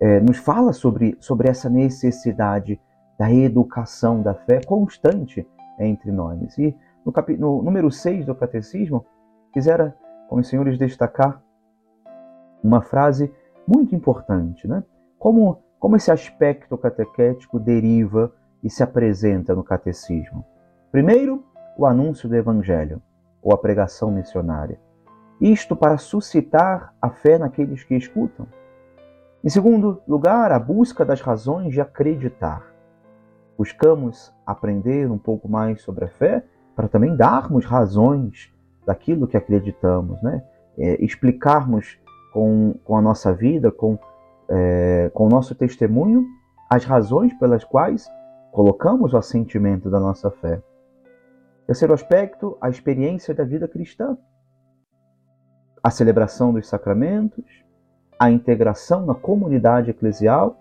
eh, 0.00 0.20
nos 0.20 0.38
fala 0.38 0.72
sobre, 0.72 1.16
sobre 1.20 1.48
essa 1.48 1.68
necessidade 1.68 2.80
da 3.18 3.30
educação 3.30 4.22
da 4.22 4.34
fé 4.34 4.60
constante 4.64 5.46
entre 5.78 6.10
nós. 6.10 6.56
E 6.56 6.74
no, 7.04 7.12
cap... 7.12 7.36
no 7.36 7.62
número 7.62 7.90
6 7.90 8.24
do 8.24 8.34
Catecismo, 8.34 9.04
quisera 9.52 9.94
com 10.28 10.36
os 10.36 10.48
senhores 10.48 10.78
destacar 10.78 11.42
uma 12.62 12.80
frase 12.80 13.32
muito 13.66 13.94
importante, 13.94 14.66
né? 14.66 14.82
Como, 15.18 15.62
como 15.80 15.96
esse 15.96 16.12
aspecto 16.12 16.76
catequético 16.76 17.58
deriva 17.58 18.30
e 18.62 18.68
se 18.68 18.82
apresenta 18.82 19.54
no 19.54 19.64
catecismo. 19.64 20.44
Primeiro, 20.92 21.42
o 21.76 21.86
anúncio 21.86 22.28
do 22.28 22.36
evangelho, 22.36 23.00
ou 23.42 23.54
a 23.54 23.58
pregação 23.58 24.10
missionária. 24.10 24.78
Isto 25.40 25.74
para 25.74 25.96
suscitar 25.96 26.94
a 27.00 27.08
fé 27.08 27.38
naqueles 27.38 27.82
que 27.82 27.96
escutam. 27.96 28.46
Em 29.42 29.48
segundo 29.48 30.02
lugar, 30.06 30.52
a 30.52 30.58
busca 30.58 31.02
das 31.02 31.22
razões 31.22 31.72
de 31.72 31.80
acreditar. 31.80 32.62
Buscamos 33.56 34.34
aprender 34.44 35.10
um 35.10 35.16
pouco 35.16 35.48
mais 35.48 35.80
sobre 35.80 36.04
a 36.04 36.08
fé 36.08 36.44
para 36.76 36.88
também 36.88 37.16
darmos 37.16 37.64
razões 37.64 38.52
daquilo 38.84 39.26
que 39.26 39.36
acreditamos, 39.36 40.22
né? 40.22 40.42
É, 40.78 41.02
explicarmos 41.02 41.98
com, 42.32 42.74
com 42.84 42.96
a 42.96 43.02
nossa 43.02 43.32
vida, 43.32 43.70
com, 43.70 43.98
é, 44.50 45.10
com 45.14 45.26
o 45.26 45.28
nosso 45.28 45.54
testemunho, 45.54 46.26
as 46.68 46.84
razões 46.84 47.32
pelas 47.34 47.64
quais 47.64 48.10
colocamos 48.52 49.12
o 49.12 49.16
assentimento 49.16 49.88
da 49.88 50.00
nossa 50.00 50.30
fé. 50.30 50.60
Terceiro 51.66 51.94
aspecto, 51.94 52.58
a 52.60 52.68
experiência 52.68 53.32
da 53.32 53.44
vida 53.44 53.68
cristã. 53.68 54.18
A 55.82 55.90
celebração 55.90 56.52
dos 56.52 56.68
sacramentos, 56.68 57.44
a 58.18 58.30
integração 58.30 59.06
na 59.06 59.14
comunidade 59.14 59.90
eclesial 59.90 60.58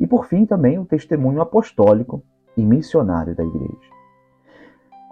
e, 0.00 0.06
por 0.06 0.26
fim, 0.26 0.46
também 0.46 0.78
o 0.78 0.84
testemunho 0.84 1.40
apostólico 1.40 2.22
e 2.56 2.62
missionário 2.62 3.36
da 3.36 3.44
Igreja. 3.44 3.98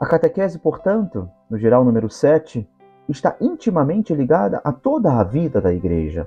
A 0.00 0.06
catequese, 0.06 0.58
portanto, 0.58 1.28
no 1.48 1.58
geral 1.58 1.84
número 1.84 2.10
7, 2.10 2.68
está 3.08 3.36
intimamente 3.40 4.14
ligada 4.14 4.60
a 4.64 4.72
toda 4.72 5.12
a 5.12 5.22
vida 5.22 5.60
da 5.60 5.72
igreja. 5.72 6.26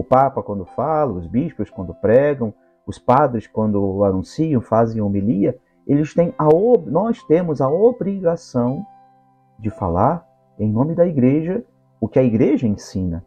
O 0.00 0.02
Papa, 0.02 0.42
quando 0.42 0.64
fala, 0.64 1.12
os 1.12 1.26
bispos, 1.26 1.68
quando 1.68 1.92
pregam, 1.92 2.54
os 2.86 2.98
padres, 2.98 3.46
quando 3.46 4.02
anunciam, 4.02 4.62
fazem 4.62 5.02
homilia, 5.02 5.58
eles 5.86 6.14
têm 6.14 6.32
a 6.38 6.48
nós 6.86 7.22
temos 7.24 7.60
a 7.60 7.68
obrigação 7.68 8.82
de 9.58 9.68
falar 9.68 10.26
em 10.58 10.72
nome 10.72 10.94
da 10.94 11.06
igreja 11.06 11.62
o 12.00 12.08
que 12.08 12.18
a 12.18 12.22
igreja 12.22 12.66
ensina. 12.66 13.22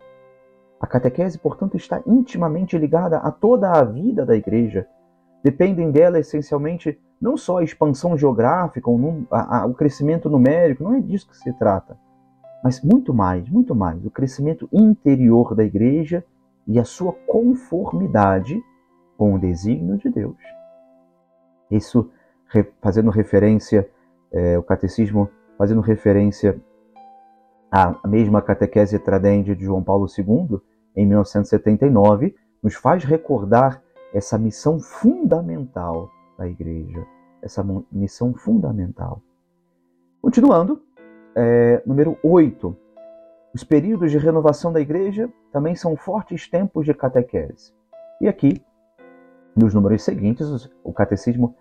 A 0.82 0.88
catequese, 0.88 1.38
portanto, 1.38 1.78
está 1.78 2.02
intimamente 2.08 2.76
ligada 2.76 3.18
a 3.18 3.30
toda 3.30 3.72
a 3.72 3.84
vida 3.84 4.26
da 4.26 4.36
igreja. 4.36 4.88
Dependem 5.44 5.92
dela 5.92 6.18
essencialmente 6.18 7.00
não 7.22 7.38
só 7.38 7.60
a 7.60 7.64
expansão 7.64 8.18
geográfica, 8.18 8.90
o 8.90 9.74
crescimento 9.76 10.28
numérico, 10.28 10.84
não 10.84 10.96
é 10.96 11.00
disso 11.00 11.30
que 11.30 11.38
se 11.38 11.54
trata, 11.54 11.96
mas 12.64 12.82
muito 12.82 13.14
mais, 13.14 13.48
muito 13.48 13.76
mais, 13.76 14.04
o 14.04 14.10
crescimento 14.10 14.68
interior 14.74 15.54
da 15.54 15.64
igreja 15.64 16.26
e 16.68 16.80
a 16.80 16.86
sua 16.86 17.14
conformidade 17.28 18.62
com 19.18 19.34
o 19.34 19.40
desígnio 19.40 19.98
de 19.98 20.10
Deus. 20.10 20.38
Isso 21.70 22.10
fazendo 22.82 23.10
referência, 23.10 23.90
é, 24.32 24.58
o 24.58 24.64
catecismo 24.64 25.30
fazendo 25.58 25.82
referência 25.82 26.62
à 27.72 28.08
mesma 28.08 28.42
catequese 28.42 29.00
tradende 29.00 29.56
de 29.56 29.66
João 29.66 29.84
Paulo 29.84 30.06
II, 30.06 30.60
em 30.96 31.08
1979, 31.08 32.36
nos 32.62 32.76
faz 32.76 33.04
recordar 33.04 33.82
essa 34.14 34.38
missão 34.38 34.80
fundamental 34.80 36.10
da 36.38 36.48
igreja, 36.48 37.04
essa 37.42 37.66
missão 37.92 38.34
fundamental. 38.36 39.22
Continuando, 40.22 40.82
é, 41.36 41.82
número 41.86 42.16
8. 42.24 42.78
Os 43.54 43.64
períodos 43.64 44.12
de 44.12 44.18
renovação 44.18 44.74
da 44.74 44.82
igreja 44.82 45.30
também 45.52 45.76
são 45.76 45.96
fortes 45.96 46.50
tempos 46.50 46.86
de 46.86 46.94
catequese. 46.94 47.72
E 48.20 48.28
aqui, 48.28 48.62
nos 49.56 49.74
números 49.74 50.04
seguintes, 50.04 50.70
o 50.84 50.92
catecismo 50.92 51.56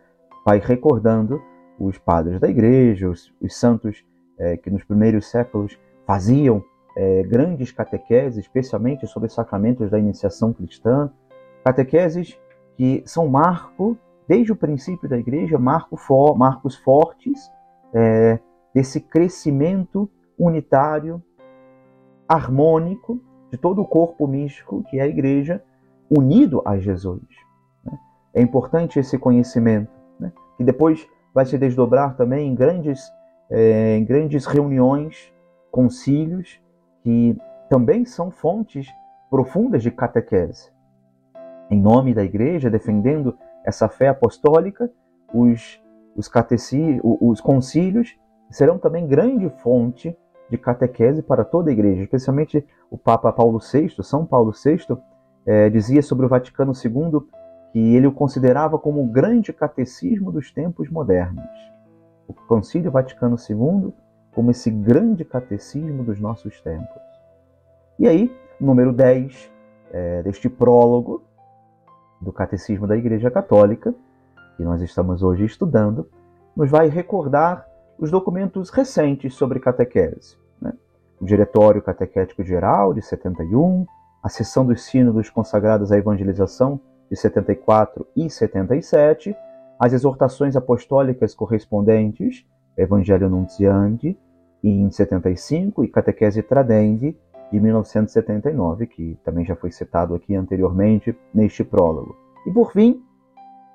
vai 0.45 0.59
recordando 0.59 1.43
os 1.79 1.99
padres 1.99 2.41
da 2.41 2.49
igreja, 2.49 3.11
os, 3.11 3.33
os 3.41 3.55
santos 3.55 4.05
é, 4.39 4.57
que 4.57 4.71
nos 4.71 4.85
primeiros 4.85 5.31
séculos 5.31 5.79
faziam 6.07 6.65
é, 6.97 7.23
grandes 7.25 7.71
catequeses, 7.71 8.39
especialmente 8.39 9.07
sobre 9.07 9.29
os 9.29 9.35
sacramentos 9.35 9.91
da 9.91 9.99
iniciação 9.99 10.53
cristã, 10.53 11.11
catequeses 11.65 12.39
que 12.77 13.03
são 13.05 13.29
marco 13.29 13.99
desde 14.27 14.51
o 14.51 14.57
princípio 14.57 15.09
da 15.09 15.19
igreja, 15.19 15.59
marco 15.59 15.97
for, 15.97 16.37
marcos 16.37 16.77
fortes 16.77 17.51
é, 17.93 18.39
desse 18.75 19.01
crescimento 19.01 20.09
unitário, 20.39 21.23
harmônico 22.33 23.21
de 23.51 23.59
todo 23.59 23.83
o 23.83 23.87
corpo 23.87 24.27
místico 24.27 24.83
que 24.85 24.99
é 24.99 25.03
a 25.03 25.07
igreja, 25.07 25.62
unido 26.11 26.62
a 26.65 26.79
Jesus. 26.79 27.23
Né? 27.85 27.99
É 28.35 28.41
importante 28.41 28.99
esse 28.99 29.19
conhecimento, 29.19 29.93
né? 30.19 30.33
que 30.57 30.65
depois 30.65 31.07
vai 31.35 31.45
se 31.45 31.59
desdobrar 31.59 32.17
também 32.17 32.49
em 32.49 32.55
grandes, 32.55 33.03
é, 33.51 33.97
em 33.97 34.05
grandes 34.05 34.47
reuniões, 34.47 35.33
concílios, 35.71 36.59
que 37.03 37.37
também 37.69 38.05
são 38.05 38.31
fontes 38.31 38.87
profundas 39.31 39.83
de 39.83 39.91
catequese. 39.91 40.71
Em 41.71 41.81
nome 41.81 42.15
da 42.15 42.23
igreja, 42.23 42.71
defendendo 42.71 43.37
essa 43.65 43.89
fé 43.89 44.09
apostólica, 44.09 44.91
os, 45.35 45.83
os, 46.17 46.31
os 47.21 47.41
concílios 47.41 48.19
serão 48.51 48.79
também 48.79 49.07
grande 49.07 49.49
fonte 49.62 50.17
de 50.53 50.59
catequese 50.59 51.23
para 51.23 51.45
toda 51.45 51.71
a 51.71 51.73
igreja, 51.73 52.03
especialmente 52.03 52.63
o 52.91 52.99
Papa 52.99 53.33
Paulo 53.33 53.59
VI, 53.59 53.95
São 54.03 54.27
Paulo 54.27 54.53
VI, 54.53 54.99
é, 55.47 55.71
dizia 55.71 56.03
sobre 56.03 56.27
o 56.27 56.29
Vaticano 56.29 56.73
II 56.73 57.23
que 57.73 57.79
ele 57.97 58.07
o 58.07 58.13
considerava 58.13 58.79
como 58.79 59.03
o 59.03 59.07
grande 59.07 59.51
catecismo 59.51 60.31
dos 60.31 60.53
tempos 60.53 60.91
modernos. 60.91 61.43
O 62.29 62.35
Concílio 62.35 62.91
Vaticano 62.91 63.37
II 63.37 63.95
como 64.35 64.51
esse 64.51 64.71
grande 64.71 65.25
catecismo 65.25 66.05
dos 66.05 66.21
nossos 66.21 66.61
tempos. 66.61 67.03
E 67.99 68.07
aí, 68.07 68.31
número 68.61 68.93
10 68.93 69.51
é, 69.91 70.23
deste 70.23 70.51
prólogo 70.51 71.23
do 72.21 72.31
Catecismo 72.31 72.87
da 72.87 72.97
Igreja 72.97 73.31
Católica, 73.31 73.95
que 74.59 74.63
nós 74.63 74.83
estamos 74.83 75.23
hoje 75.23 75.47
estudando, 75.47 76.09
nos 76.55 76.71
vai 76.71 76.89
recordar 76.89 77.67
os 77.99 78.11
documentos 78.11 78.69
recentes 78.69 79.35
sobre 79.35 79.61
catequese. 79.61 80.42
O 81.23 81.25
Diretório 81.25 81.81
Catequético 81.81 82.43
Geral, 82.43 82.93
de 82.93 83.00
71, 83.00 83.87
a 84.21 84.29
Sessão 84.29 84.67
dos 84.67 84.83
Sínodos 84.83 85.31
consagrados 85.31 85.93
à 85.93 85.97
Evangelização, 85.97 86.81
de 87.09 87.17
74 87.17 88.05
e 88.17 88.29
77, 88.29 89.33
as 89.79 89.93
exortações 89.93 90.57
apostólicas 90.57 91.33
correspondentes, 91.33 92.45
Evangelho 92.76 93.31
Nunciandi, 93.31 94.19
em 94.64 94.91
75, 94.91 95.85
e 95.85 95.88
Catequese 95.88 96.43
Tradendi, 96.43 97.17
de 97.52 97.61
1979, 97.61 98.88
que 98.88 99.17
também 99.25 99.45
já 99.45 99.55
foi 99.55 99.71
citado 99.71 100.17
aqui 100.17 100.35
anteriormente 100.35 101.17
neste 101.33 101.62
prólogo. 101.62 102.17
E 102.45 102.50
por 102.50 102.73
fim, 102.73 103.00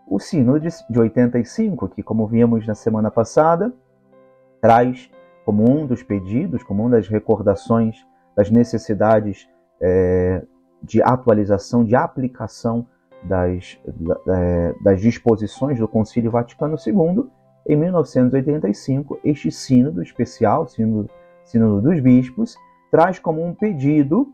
o 0.05 0.19
Sínodo 0.19 0.67
de 0.89 0.99
85, 0.99 1.87
que, 1.87 2.03
como 2.03 2.27
vimos 2.27 2.67
na 2.67 2.75
semana 2.75 3.09
passada, 3.09 3.73
traz 4.59 5.09
como 5.47 5.63
um 5.63 5.87
dos 5.87 6.03
pedidos, 6.03 6.61
como 6.61 6.83
uma 6.83 6.89
das 6.89 7.07
recordações 7.07 8.05
das 8.35 8.51
necessidades 8.51 9.47
é, 9.79 10.43
de 10.83 11.01
atualização, 11.01 11.85
de 11.85 11.95
aplicação 11.95 12.85
das, 13.23 13.79
é, 14.27 14.75
das 14.83 14.99
disposições 14.99 15.79
do 15.79 15.87
Concílio 15.87 16.29
Vaticano 16.29 16.75
II, 16.85 17.29
em 17.65 17.77
1985, 17.77 19.21
este 19.23 19.49
sínodo 19.49 20.01
especial, 20.01 20.67
sínodo, 20.67 21.09
sínodo 21.45 21.81
dos 21.81 22.01
bispos, 22.01 22.57
traz 22.91 23.17
como 23.17 23.41
um 23.41 23.55
pedido 23.55 24.27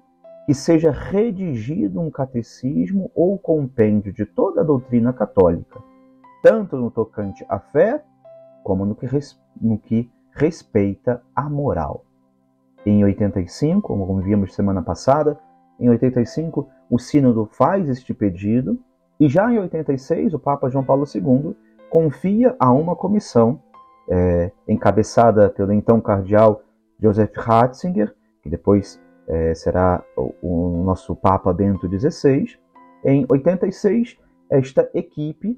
que 0.48 0.56
seja 0.56 0.90
redigido 0.90 2.02
um 2.02 2.10
catecismo 2.10 3.12
ou 3.14 3.38
compêndio 3.38 4.12
de 4.12 4.26
toda 4.26 4.62
a 4.62 4.64
doutrina 4.64 5.14
católica, 5.14 5.80
tanto 6.42 6.76
no 6.76 6.90
tocante 6.90 7.46
à 7.48 7.60
fé, 7.60 8.04
como 8.64 8.84
no 8.84 8.96
que, 8.96 9.06
no 9.62 9.78
que 9.78 10.10
respeita 10.36 11.22
a 11.36 11.50
moral. 11.50 12.06
Em 12.86 13.04
85, 13.04 13.88
como 13.88 14.22
vimos 14.22 14.54
semana 14.54 14.82
passada, 14.82 15.40
em 15.80 15.90
85 15.90 16.68
o 16.90 17.00
Sínodo 17.00 17.50
faz 17.52 17.88
este 17.90 18.14
pedido 18.14 18.78
e 19.20 19.28
já 19.30 19.52
em 19.52 19.60
86 19.60 20.34
o 20.34 20.40
Papa 20.40 20.70
João 20.70 20.84
Paulo 20.84 21.06
II 21.14 21.56
confia 21.90 22.56
a 22.60 22.72
uma 22.72 22.96
comissão 22.96 23.62
é, 24.10 24.52
encabeçada 24.68 25.50
pelo 25.50 25.72
então 25.72 26.02
cardeal 26.02 26.62
Joseph 27.00 27.36
Ratzinger 27.36 28.14
que 28.44 28.50
depois 28.50 29.02
é, 29.28 29.56
será 29.56 30.04
o, 30.18 30.36
o, 30.42 30.84
nosso 30.84 31.16
Papa 31.16 31.54
Bento 31.54 31.88
XVI, 31.88 32.60
em 33.06 33.26
86, 33.30 34.18
esta 34.50 34.90
equipe, 34.94 35.58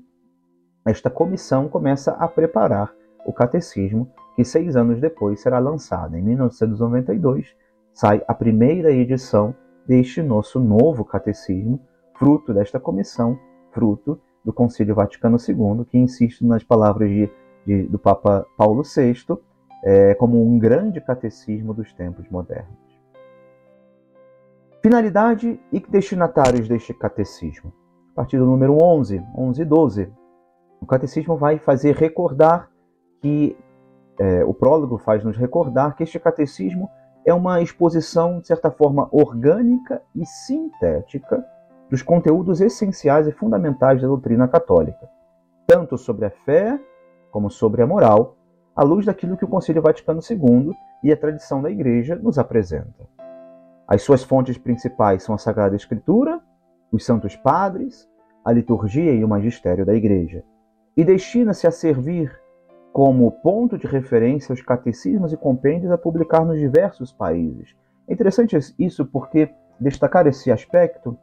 esta 0.85 1.09
comissão 1.09 1.67
começa 1.67 2.11
a 2.11 2.27
preparar 2.27 2.93
o 3.25 3.33
catecismo, 3.33 4.09
que 4.35 4.43
seis 4.43 4.75
anos 4.75 4.99
depois 4.99 5.41
será 5.41 5.59
lançado. 5.59 6.15
Em 6.15 6.21
1992, 6.21 7.55
sai 7.93 8.21
a 8.27 8.33
primeira 8.33 8.91
edição 8.91 9.55
deste 9.87 10.21
nosso 10.21 10.59
novo 10.59 11.05
catecismo, 11.05 11.79
fruto 12.15 12.53
desta 12.53 12.79
comissão, 12.79 13.39
fruto 13.71 14.19
do 14.43 14.53
Concílio 14.53 14.95
Vaticano 14.95 15.37
II, 15.37 15.85
que 15.85 15.97
insiste 15.97 16.45
nas 16.45 16.63
palavras 16.63 17.09
de, 17.09 17.29
de, 17.65 17.83
do 17.83 17.97
Papa 17.97 18.45
Paulo 18.57 18.83
VI, 18.83 19.15
é, 19.83 20.15
como 20.15 20.43
um 20.45 20.57
grande 20.57 20.99
catecismo 20.99 21.73
dos 21.73 21.93
tempos 21.93 22.27
modernos. 22.29 22.85
Finalidade 24.81 25.59
e 25.71 25.79
destinatários 25.79 26.67
deste 26.67 26.93
catecismo. 26.93 27.73
A 28.11 28.15
partir 28.15 28.37
do 28.37 28.45
número 28.45 28.77
11, 28.81 29.21
11 29.35 29.61
e 29.61 29.65
12, 29.65 30.13
o 30.79 30.85
catecismo 30.85 31.35
vai 31.35 31.57
fazer 31.57 31.95
recordar 31.95 32.69
que, 33.19 33.57
é, 34.19 34.43
o 34.43 34.53
prólogo 34.53 34.97
faz 34.97 35.23
nos 35.23 35.37
recordar 35.37 35.95
que 35.95 36.03
este 36.03 36.19
catecismo 36.19 36.89
é 37.25 37.33
uma 37.33 37.61
exposição, 37.61 38.39
de 38.39 38.47
certa 38.47 38.69
forma, 38.69 39.09
orgânica 39.11 40.01
e 40.15 40.25
sintética 40.25 41.43
dos 41.89 42.01
conteúdos 42.01 42.61
essenciais 42.61 43.27
e 43.27 43.31
fundamentais 43.31 44.01
da 44.01 44.07
doutrina 44.07 44.47
católica, 44.47 45.09
tanto 45.67 45.97
sobre 45.97 46.25
a 46.25 46.29
fé 46.29 46.79
como 47.31 47.49
sobre 47.49 47.81
a 47.81 47.87
moral, 47.87 48.35
à 48.75 48.83
luz 48.83 49.05
daquilo 49.05 49.37
que 49.37 49.45
o 49.45 49.47
Concílio 49.47 49.81
Vaticano 49.81 50.19
II 50.29 50.73
e 51.03 51.11
a 51.11 51.17
tradição 51.17 51.61
da 51.61 51.69
Igreja 51.69 52.15
nos 52.15 52.37
apresentam. 52.37 53.07
As 53.87 54.01
suas 54.01 54.23
fontes 54.23 54.57
principais 54.57 55.23
são 55.23 55.35
a 55.35 55.37
Sagrada 55.37 55.75
Escritura, 55.75 56.39
os 56.91 57.05
Santos 57.05 57.35
Padres, 57.35 58.09
a 58.43 58.51
liturgia 58.51 59.13
e 59.13 59.23
o 59.23 59.27
magistério 59.27 59.85
da 59.85 59.93
Igreja, 59.93 60.43
e 60.95 61.03
destina-se 61.03 61.67
a 61.67 61.71
servir 61.71 62.31
como 62.95 63.29
ponto 63.29 63.77
de 63.77 63.85
referência 63.85 64.53
aos 64.53 64.61
catecismos 64.61 65.33
e 65.33 65.35
compêndios 65.35 65.91
a 65.91 65.97
publicar 65.97 66.45
nos 66.45 66.57
diversos 66.57 67.11
países. 67.11 67.75
É 68.07 68.13
interessante 68.13 68.57
isso 68.79 69.05
porque 69.05 69.49
destacar 69.77 70.25
esse 70.27 70.49
aspecto, 70.49 71.17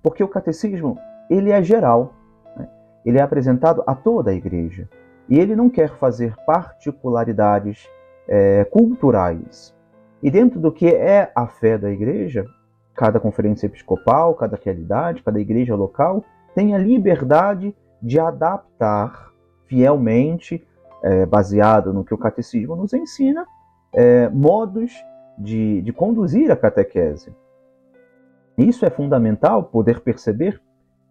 porque 0.00 0.22
o 0.22 0.28
catecismo 0.28 0.96
ele 1.28 1.50
é 1.50 1.60
geral, 1.60 2.14
né? 2.56 2.68
ele 3.04 3.18
é 3.18 3.20
apresentado 3.20 3.82
a 3.84 3.96
toda 3.96 4.30
a 4.30 4.34
Igreja. 4.34 4.88
E 5.28 5.40
ele 5.40 5.56
não 5.56 5.68
quer 5.68 5.90
fazer 5.96 6.36
particularidades 6.46 7.88
é, 8.28 8.62
culturais. 8.62 9.74
E 10.22 10.30
dentro 10.30 10.60
do 10.60 10.70
que 10.70 10.86
é 10.86 11.32
a 11.34 11.48
fé 11.48 11.76
da 11.76 11.90
igreja, 11.90 12.46
cada 12.94 13.18
conferência 13.18 13.66
episcopal, 13.66 14.36
cada 14.36 14.56
realidade, 14.64 15.24
cada 15.24 15.40
igreja 15.40 15.74
local 15.74 16.24
tem 16.54 16.76
a 16.76 16.78
liberdade 16.78 17.74
de 18.00 18.20
adaptar 18.20 19.30
fielmente, 19.70 20.66
é, 21.00 21.24
baseado 21.24 21.92
no 21.92 22.04
que 22.04 22.12
o 22.12 22.18
catecismo 22.18 22.74
nos 22.74 22.92
ensina, 22.92 23.46
é, 23.92 24.28
modos 24.28 24.92
de, 25.38 25.80
de 25.80 25.92
conduzir 25.92 26.50
a 26.50 26.56
catequese. 26.56 27.32
Isso 28.58 28.84
é 28.84 28.90
fundamental 28.90 29.62
poder 29.62 30.00
perceber 30.00 30.60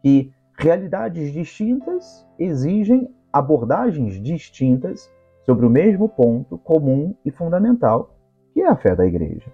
que 0.03 0.31
realidades 0.57 1.31
distintas 1.31 2.27
exigem 2.37 3.09
abordagens 3.31 4.21
distintas 4.21 5.09
sobre 5.45 5.65
o 5.65 5.69
mesmo 5.69 6.09
ponto 6.09 6.57
comum 6.57 7.15
e 7.23 7.31
fundamental, 7.31 8.13
que 8.53 8.61
é 8.61 8.67
a 8.67 8.75
fé 8.75 8.93
da 8.93 9.05
Igreja. 9.05 9.49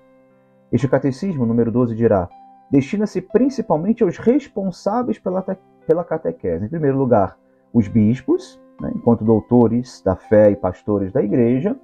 Este 0.71 0.87
catecismo, 0.87 1.45
número 1.45 1.71
12, 1.71 1.95
dirá: 1.95 2.27
destina-se 2.71 3.21
principalmente 3.21 4.01
aos 4.01 4.17
responsáveis 4.17 5.19
pela, 5.19 5.43
pela 5.85 6.03
catequese. 6.03 6.65
Em 6.65 6.69
primeiro 6.69 6.97
lugar, 6.97 7.37
os 7.71 7.87
bispos, 7.87 8.59
né, 8.79 8.91
enquanto 8.95 9.23
doutores 9.23 10.01
da 10.03 10.15
fé 10.15 10.51
e 10.51 10.55
pastores 10.55 11.11
da 11.11 11.21
Igreja, 11.21 11.75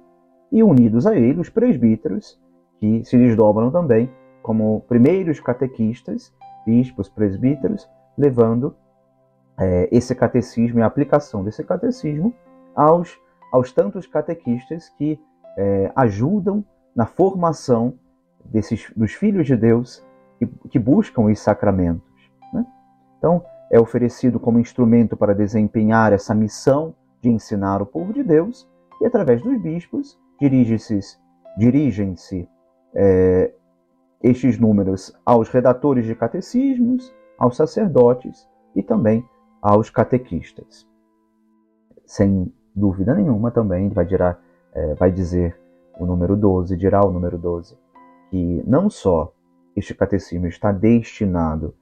e 0.50 0.62
unidos 0.62 1.06
a 1.06 1.16
ele, 1.16 1.40
os 1.40 1.48
presbíteros, 1.48 2.38
que 2.78 3.04
se 3.04 3.16
desdobram 3.16 3.70
também 3.70 4.10
como 4.42 4.80
primeiros 4.82 5.40
catequistas, 5.40 6.32
bispos, 6.66 7.08
presbíteros, 7.08 7.88
levando 8.18 8.76
é, 9.58 9.88
esse 9.90 10.14
catecismo 10.14 10.80
e 10.80 10.82
a 10.82 10.86
aplicação 10.86 11.42
desse 11.44 11.64
catecismo 11.64 12.34
aos, 12.74 13.18
aos 13.50 13.72
tantos 13.72 14.06
catequistas 14.06 14.88
que 14.98 15.18
é, 15.56 15.92
ajudam 15.94 16.64
na 16.94 17.06
formação 17.06 17.94
desses, 18.44 18.90
dos 18.96 19.12
filhos 19.12 19.46
de 19.46 19.56
Deus 19.56 20.04
que, 20.38 20.46
que 20.68 20.78
buscam 20.78 21.22
os 21.22 21.38
sacramentos. 21.38 22.02
Né? 22.52 22.66
Então, 23.18 23.44
é 23.72 23.80
oferecido 23.80 24.38
como 24.38 24.60
instrumento 24.60 25.16
para 25.16 25.34
desempenhar 25.34 26.12
essa 26.12 26.34
missão 26.34 26.94
de 27.22 27.30
ensinar 27.30 27.80
o 27.80 27.86
povo 27.86 28.12
de 28.12 28.22
Deus, 28.22 28.70
e 29.00 29.06
através 29.06 29.42
dos 29.42 29.60
bispos 29.62 30.20
dirigem-se 30.38 31.00
dirigem 31.56 32.14
é, 32.94 33.52
estes 34.22 34.58
números 34.58 35.18
aos 35.24 35.48
redatores 35.48 36.04
de 36.04 36.14
catecismos, 36.14 37.14
aos 37.38 37.56
sacerdotes 37.56 38.46
e 38.76 38.82
também 38.82 39.24
aos 39.60 39.88
catequistas. 39.88 40.86
Sem 42.04 42.52
dúvida 42.74 43.14
nenhuma, 43.14 43.50
também 43.50 43.88
vai, 43.88 44.04
dirá, 44.04 44.38
é, 44.74 44.94
vai 44.94 45.10
dizer 45.10 45.58
o 45.98 46.04
número 46.04 46.36
12, 46.36 46.76
dirá 46.76 47.04
o 47.04 47.10
número 47.10 47.38
12, 47.38 47.76
que 48.30 48.62
não 48.66 48.90
só 48.90 49.32
este 49.74 49.94
catecismo 49.94 50.46
está 50.46 50.72
destinado 50.72 51.74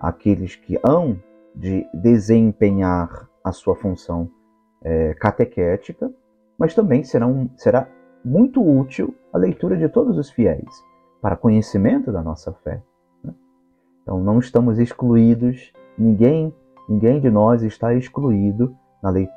àqueles 0.00 0.56
que 0.56 0.78
hão 0.84 1.16
de 1.56 1.88
desempenhar 1.94 3.28
a 3.42 3.50
sua 3.50 3.74
função 3.74 4.30
é, 4.82 5.14
catequética, 5.14 6.12
mas 6.58 6.74
também 6.74 7.02
será, 7.02 7.26
um, 7.26 7.48
será 7.56 7.88
muito 8.24 8.62
útil 8.62 9.14
a 9.32 9.38
leitura 9.38 9.76
de 9.76 9.88
todos 9.88 10.18
os 10.18 10.30
fiéis 10.30 10.70
para 11.22 11.36
conhecimento 11.36 12.12
da 12.12 12.22
nossa 12.22 12.52
fé. 12.52 12.82
Né? 13.24 13.32
Então 14.02 14.20
não 14.20 14.38
estamos 14.38 14.78
excluídos, 14.78 15.72
ninguém, 15.96 16.54
ninguém 16.88 17.20
de 17.20 17.30
nós 17.30 17.62
está 17.62 17.94
excluído 17.94 18.76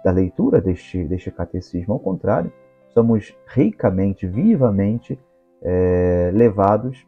da 0.03 0.11
leitura 0.11 0.59
deste, 0.59 1.03
deste 1.03 1.29
catecismo. 1.31 1.93
Ao 1.93 1.99
contrário, 1.99 2.51
somos 2.89 3.37
ricamente, 3.47 4.25
vivamente 4.25 5.19
é, 5.61 6.31
levados 6.33 7.05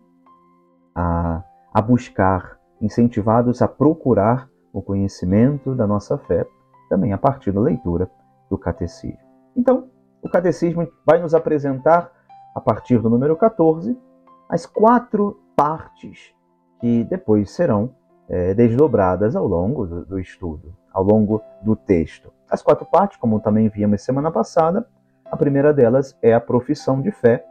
a, 0.93 1.43
a 1.73 1.81
buscar, 1.81 2.59
incentivados 2.81 3.61
a 3.61 3.67
procurar 3.67 4.50
o 4.73 4.81
conhecimento 4.81 5.75
da 5.75 5.85
nossa 5.85 6.17
fé, 6.17 6.45
também 6.89 7.13
a 7.13 7.17
partir 7.17 7.51
da 7.51 7.61
leitura 7.61 8.09
do 8.49 8.57
catecismo. 8.57 9.19
Então, 9.55 9.89
o 10.21 10.29
catecismo 10.29 10.87
vai 11.05 11.19
nos 11.21 11.33
apresentar, 11.33 12.11
a 12.55 12.61
partir 12.61 12.99
do 12.99 13.09
número 13.09 13.35
14, 13.35 13.97
as 14.49 14.65
quatro 14.65 15.39
partes 15.55 16.33
que 16.79 17.03
depois 17.05 17.51
serão 17.51 17.95
é, 18.27 18.53
desdobradas 18.53 19.35
ao 19.35 19.47
longo 19.47 19.85
do, 19.85 20.05
do 20.05 20.19
estudo, 20.19 20.75
ao 20.93 21.03
longo 21.03 21.41
do 21.61 21.75
texto. 21.75 22.31
As 22.49 22.61
quatro 22.61 22.85
partes, 22.85 23.17
como 23.17 23.39
também 23.39 23.69
vimos 23.69 24.01
semana 24.01 24.31
passada, 24.31 24.85
a 25.25 25.37
primeira 25.37 25.73
delas 25.73 26.17
é 26.21 26.33
a 26.33 26.41
profissão 26.41 27.01
de 27.01 27.11
fé. 27.11 27.45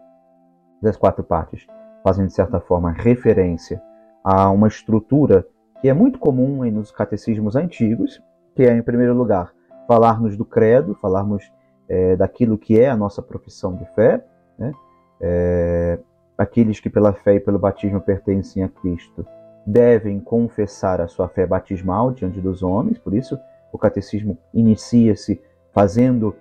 Das 0.83 0.97
quatro 0.97 1.25
partes 1.25 1.67
fazem, 2.03 2.27
de 2.27 2.33
certa 2.33 2.61
forma, 2.61 2.93
referência 2.93 3.83
a 4.23 4.51
uma 4.51 4.69
estrutura 4.69 5.47
que 5.81 5.89
é 5.89 5.95
muito 5.95 6.19
comum 6.19 6.65
nos 6.71 6.91
catecismos 6.91 7.57
antigos, 7.57 8.23
que 8.55 8.63
é, 8.63 8.77
em 8.77 8.83
primeiro 8.83 9.15
lugar, 9.15 9.53
falarmos 9.87 10.37
do 10.37 10.45
credo, 10.45 10.95
falarmos 10.95 11.51
é, 11.89 12.17
daquilo 12.17 12.59
que 12.59 12.79
é 12.79 12.89
a 12.89 12.97
nossa 12.97 13.23
profissão 13.23 13.75
de 13.77 13.85
fé, 13.95 14.25
né? 14.59 14.73
é, 15.21 15.99
aqueles 16.37 16.81
que 16.81 16.89
pela 16.89 17.13
fé 17.13 17.35
e 17.35 17.41
pelo 17.41 17.59
batismo 17.59 18.01
pertencem 18.01 18.63
a 18.63 18.69
Cristo 18.69 19.27
devem 19.67 20.21
confessar 20.21 21.01
a 21.01 21.09
sua 21.09 21.29
fé 21.29 21.47
batismal 21.47 22.13
diante 22.13 22.41
dos 22.41 22.63
homens, 22.63 22.99
por 22.99 23.15
isso 23.15 23.39
o 23.73 23.79
catecismo 23.79 24.39
inicia-se 24.53 25.41
fazendo 25.73 26.35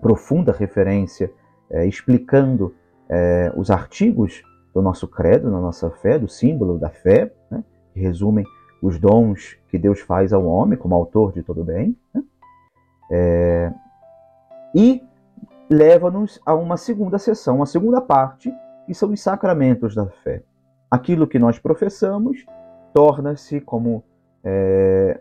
profunda 0.00 0.52
referência, 0.52 1.30
é, 1.70 1.86
explicando 1.86 2.74
é, 3.08 3.52
os 3.56 3.70
artigos 3.70 4.42
do 4.74 4.82
nosso 4.82 5.08
credo, 5.08 5.50
da 5.50 5.58
nossa 5.58 5.90
fé, 5.90 6.18
do 6.18 6.28
símbolo 6.28 6.78
da 6.78 6.90
fé, 6.90 7.32
né, 7.50 7.64
que 7.98 8.04
resumem 8.04 8.46
os 8.80 8.98
dons 8.98 9.58
que 9.68 9.78
Deus 9.78 10.00
faz 10.00 10.32
ao 10.32 10.46
homem 10.46 10.78
como 10.78 10.94
autor 10.94 11.32
de 11.32 11.42
todo 11.42 11.64
bem, 11.64 11.96
né, 12.14 12.22
é, 13.10 13.72
e 14.74 15.02
leva-nos 15.68 16.40
a 16.46 16.54
uma 16.54 16.76
segunda 16.76 17.18
sessão, 17.18 17.56
uma 17.56 17.66
segunda 17.66 18.00
parte, 18.00 18.54
que 18.86 18.94
são 18.94 19.10
os 19.10 19.20
sacramentos 19.20 19.94
da 19.94 20.06
fé. 20.06 20.42
Aquilo 20.90 21.26
que 21.26 21.38
nós 21.38 21.58
professamos 21.58 22.46
torna-se 22.94 23.60
como 23.60 24.02
é, 24.44 25.20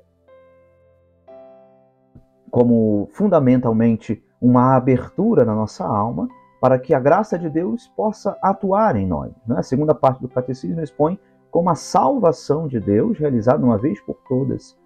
como 2.50 3.10
fundamentalmente 3.12 4.24
uma 4.40 4.76
abertura 4.76 5.44
na 5.44 5.54
nossa 5.54 5.86
alma 5.86 6.30
para 6.62 6.80
que 6.80 6.94
a 6.94 7.00
graça 7.00 7.38
de 7.38 7.50
Deus 7.50 7.88
possa 7.90 8.38
atuar 8.42 8.96
em 8.96 9.06
nós. 9.06 9.32
Né? 9.46 9.58
A 9.58 9.64
segunda 9.64 9.94
parte 9.94 10.22
do 10.22 10.30
catecismo 10.30 10.82
expõe 10.82 11.20
como 11.52 11.70
a 11.70 11.76
salvação 11.76 12.68
de 12.68 12.80
Deus, 12.80 13.18
realizada 13.18 13.64
uma 13.64 13.78
vez 13.78 14.00
por 14.02 14.18
todas 14.28 14.78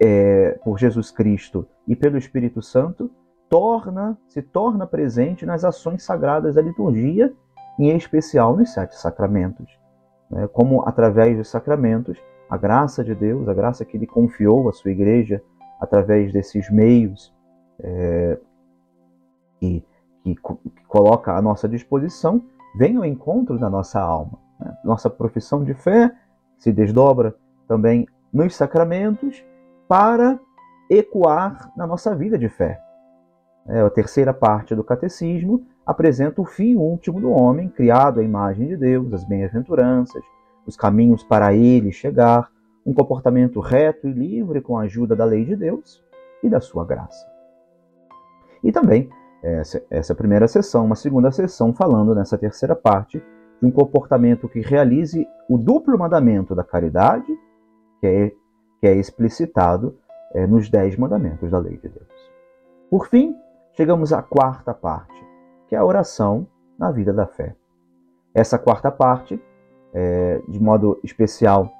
é, 0.00 0.58
por 0.64 0.78
Jesus 0.78 1.10
Cristo 1.10 1.66
e 1.86 1.94
pelo 1.94 2.16
Espírito 2.16 2.62
Santo, 2.62 3.10
torna 3.48 4.16
se 4.28 4.40
torna 4.40 4.86
presente 4.86 5.44
nas 5.44 5.64
ações 5.64 6.02
sagradas 6.02 6.54
da 6.54 6.62
liturgia, 6.62 7.32
em 7.78 7.96
especial 7.96 8.56
nos 8.56 8.72
sete 8.72 8.96
sacramentos. 8.96 9.66
Né? 10.30 10.46
Como 10.48 10.86
através 10.86 11.36
dos 11.36 11.48
sacramentos, 11.48 12.18
a 12.48 12.56
graça 12.56 13.02
de 13.02 13.14
Deus, 13.14 13.48
a 13.48 13.54
graça 13.54 13.84
que 13.84 13.96
Ele 13.96 14.06
confiou 14.06 14.68
à 14.68 14.72
sua 14.72 14.90
igreja 14.90 15.42
através 15.80 16.32
desses 16.32 16.70
meios 16.70 17.34
é, 17.80 18.38
que, 19.58 19.84
que, 20.22 20.34
que, 20.34 20.84
coloca 20.86 21.32
à 21.32 21.42
nossa 21.42 21.68
disposição, 21.68 22.44
vem 22.76 22.96
ao 22.96 23.04
encontro 23.04 23.58
da 23.58 23.70
nossa 23.70 24.00
alma. 24.00 24.38
Nossa 24.84 25.08
profissão 25.08 25.64
de 25.64 25.74
fé 25.74 26.12
se 26.58 26.72
desdobra 26.72 27.34
também 27.66 28.06
nos 28.32 28.54
sacramentos 28.54 29.44
para 29.88 30.38
ecoar 30.88 31.72
na 31.76 31.86
nossa 31.86 32.14
vida 32.14 32.38
de 32.38 32.48
fé. 32.48 32.80
É, 33.66 33.80
a 33.80 33.90
terceira 33.90 34.32
parte 34.32 34.74
do 34.74 34.82
catecismo 34.82 35.64
apresenta 35.86 36.40
o 36.40 36.44
fim 36.44 36.76
último 36.76 37.20
do 37.20 37.30
homem, 37.30 37.68
criado 37.68 38.20
à 38.20 38.22
imagem 38.22 38.68
de 38.68 38.76
Deus, 38.76 39.12
as 39.12 39.24
bem-aventuranças, 39.24 40.22
os 40.66 40.76
caminhos 40.76 41.22
para 41.22 41.54
ele 41.54 41.92
chegar, 41.92 42.48
um 42.84 42.92
comportamento 42.92 43.60
reto 43.60 44.08
e 44.08 44.12
livre 44.12 44.60
com 44.60 44.78
a 44.78 44.82
ajuda 44.82 45.14
da 45.14 45.24
lei 45.24 45.44
de 45.44 45.56
Deus 45.56 46.02
e 46.42 46.48
da 46.48 46.60
sua 46.60 46.84
graça. 46.84 47.26
E 48.62 48.72
também, 48.72 49.08
essa, 49.42 49.82
essa 49.90 50.14
primeira 50.14 50.46
sessão, 50.48 50.84
uma 50.84 50.96
segunda 50.96 51.30
sessão, 51.30 51.72
falando 51.72 52.14
nessa 52.14 52.36
terceira 52.36 52.74
parte 52.74 53.22
de 53.60 53.66
um 53.66 53.70
comportamento 53.70 54.48
que 54.48 54.60
realize 54.60 55.26
o 55.48 55.58
duplo 55.58 55.98
mandamento 55.98 56.54
da 56.54 56.64
caridade, 56.64 57.26
que 58.00 58.06
é, 58.06 58.32
que 58.80 58.86
é 58.86 58.94
explicitado 58.94 59.96
é, 60.32 60.46
nos 60.46 60.70
dez 60.70 60.96
mandamentos 60.96 61.50
da 61.50 61.58
lei 61.58 61.76
de 61.76 61.88
Deus. 61.88 62.30
Por 62.90 63.08
fim, 63.08 63.36
chegamos 63.72 64.12
à 64.12 64.22
quarta 64.22 64.72
parte, 64.72 65.24
que 65.68 65.74
é 65.74 65.78
a 65.78 65.84
oração 65.84 66.46
na 66.78 66.90
vida 66.90 67.12
da 67.12 67.26
fé. 67.26 67.54
Essa 68.34 68.58
quarta 68.58 68.90
parte, 68.90 69.42
é, 69.92 70.40
de 70.48 70.60
modo 70.60 70.98
especial, 71.04 71.70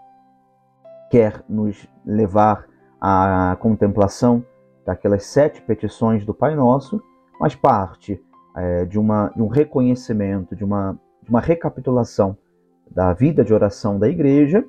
quer 1.10 1.42
nos 1.48 1.88
levar 2.04 2.66
à 3.00 3.56
contemplação 3.58 4.44
daquelas 4.84 5.24
sete 5.24 5.62
petições 5.62 6.24
do 6.24 6.34
Pai 6.34 6.54
Nosso, 6.54 7.02
mas 7.40 7.54
parte 7.54 8.22
é, 8.56 8.84
de, 8.84 8.98
uma, 8.98 9.32
de 9.34 9.42
um 9.42 9.48
reconhecimento, 9.48 10.54
de 10.54 10.64
uma, 10.64 10.98
uma 11.30 11.40
recapitulação 11.40 12.36
da 12.90 13.12
vida 13.12 13.44
de 13.44 13.54
oração 13.54 13.98
da 13.98 14.08
Igreja, 14.08 14.64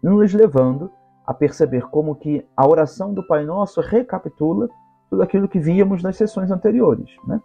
nos 0.00 0.32
levando 0.32 0.90
a 1.26 1.34
perceber 1.34 1.88
como 1.88 2.14
que 2.14 2.46
a 2.56 2.66
oração 2.66 3.12
do 3.12 3.26
Pai 3.26 3.44
Nosso 3.44 3.80
recapitula 3.80 4.68
tudo 5.10 5.22
aquilo 5.22 5.48
que 5.48 5.58
víamos 5.58 6.02
nas 6.02 6.16
sessões 6.16 6.52
anteriores. 6.52 7.10
Né? 7.26 7.40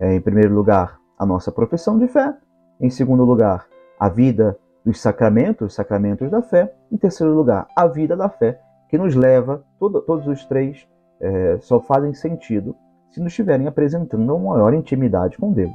É, 0.00 0.14
em 0.14 0.20
primeiro 0.20 0.54
lugar, 0.54 0.98
a 1.18 1.26
nossa 1.26 1.50
profissão 1.50 1.98
de 1.98 2.06
fé. 2.06 2.32
Em 2.80 2.90
segundo 2.90 3.24
lugar, 3.24 3.66
a 3.98 4.08
vida 4.08 4.56
dos 4.84 5.00
sacramentos, 5.00 5.68
os 5.68 5.74
sacramentos 5.74 6.30
da 6.30 6.40
fé. 6.40 6.72
Em 6.92 6.96
terceiro 6.96 7.34
lugar, 7.34 7.66
a 7.74 7.86
vida 7.88 8.16
da 8.16 8.28
fé, 8.28 8.60
que 8.88 8.96
nos 8.96 9.16
leva, 9.16 9.64
todo, 9.78 10.00
todos 10.02 10.26
os 10.28 10.44
três 10.44 10.86
é, 11.20 11.58
só 11.60 11.80
fazem 11.80 12.14
sentido 12.14 12.76
se 13.10 13.20
nos 13.20 13.32
estiverem 13.32 13.66
apresentando 13.66 14.34
uma 14.34 14.54
maior 14.54 14.74
intimidade 14.74 15.38
com 15.38 15.52
Deus, 15.52 15.72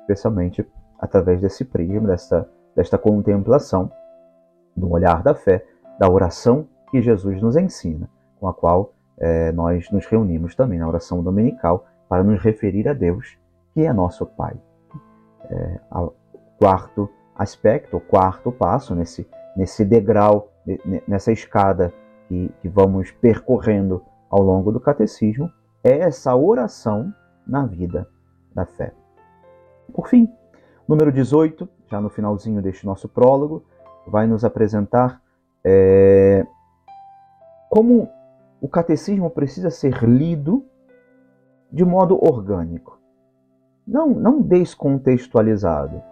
especialmente 0.00 0.66
através 0.98 1.40
desse 1.40 1.64
prisma, 1.64 2.08
desta, 2.08 2.98
contemplação, 2.98 3.90
do 4.76 4.90
olhar 4.90 5.22
da 5.22 5.34
fé, 5.34 5.64
da 5.98 6.10
oração 6.10 6.66
que 6.90 7.00
Jesus 7.00 7.40
nos 7.40 7.56
ensina, 7.56 8.08
com 8.38 8.48
a 8.48 8.54
qual 8.54 8.92
é, 9.18 9.50
nós 9.52 9.90
nos 9.90 10.06
reunimos 10.06 10.54
também 10.54 10.78
na 10.78 10.86
oração 10.86 11.22
dominical 11.22 11.86
para 12.08 12.22
nos 12.22 12.40
referir 12.40 12.88
a 12.88 12.92
Deus, 12.92 13.38
que 13.72 13.82
é 13.82 13.92
nosso 13.92 14.26
Pai. 14.26 14.54
É, 15.50 15.80
quarto 16.58 17.08
aspecto, 17.34 17.96
o 17.96 18.00
quarto 18.00 18.50
passo 18.50 18.94
nesse, 18.94 19.28
nesse 19.56 19.84
degrau, 19.84 20.50
nessa 21.06 21.32
escada 21.32 21.92
que, 22.28 22.50
que 22.60 22.68
vamos 22.68 23.10
percorrendo 23.10 24.02
ao 24.30 24.42
longo 24.42 24.72
do 24.72 24.80
catecismo, 24.80 25.50
é 25.84 26.00
essa 26.00 26.34
oração 26.34 27.12
na 27.46 27.64
vida 27.64 28.08
da 28.54 28.66
fé. 28.66 28.92
Por 29.92 30.08
fim, 30.08 30.32
número 30.88 31.12
18, 31.12 31.68
já 31.90 32.00
no 32.00 32.08
finalzinho 32.08 32.62
deste 32.62 32.86
nosso 32.86 33.08
prólogo, 33.08 33.64
vai 34.06 34.26
nos 34.26 34.44
apresentar 34.44 35.20
é, 35.64 36.46
como 37.68 38.08
o 38.60 38.68
catecismo 38.68 39.28
precisa 39.30 39.70
ser 39.70 40.02
lido 40.04 40.64
de 41.70 41.84
modo 41.84 42.16
orgânico, 42.22 42.98
não, 43.86 44.08
não 44.10 44.40
descontextualizado. 44.40 46.02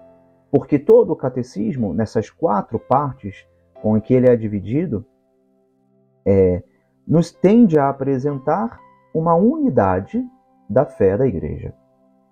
Porque 0.50 0.78
todo 0.78 1.12
o 1.12 1.16
catecismo, 1.16 1.92
nessas 1.92 2.30
quatro 2.30 2.78
partes 2.78 3.46
com 3.82 4.00
que 4.00 4.14
ele 4.14 4.28
é 4.28 4.36
dividido, 4.36 5.04
é, 6.24 6.62
nos 7.06 7.32
tende 7.32 7.78
a 7.78 7.88
apresentar 7.88 8.78
uma 9.12 9.34
unidade 9.34 10.24
da 10.68 10.84
fé 10.84 11.16
da 11.16 11.26
igreja. 11.26 11.74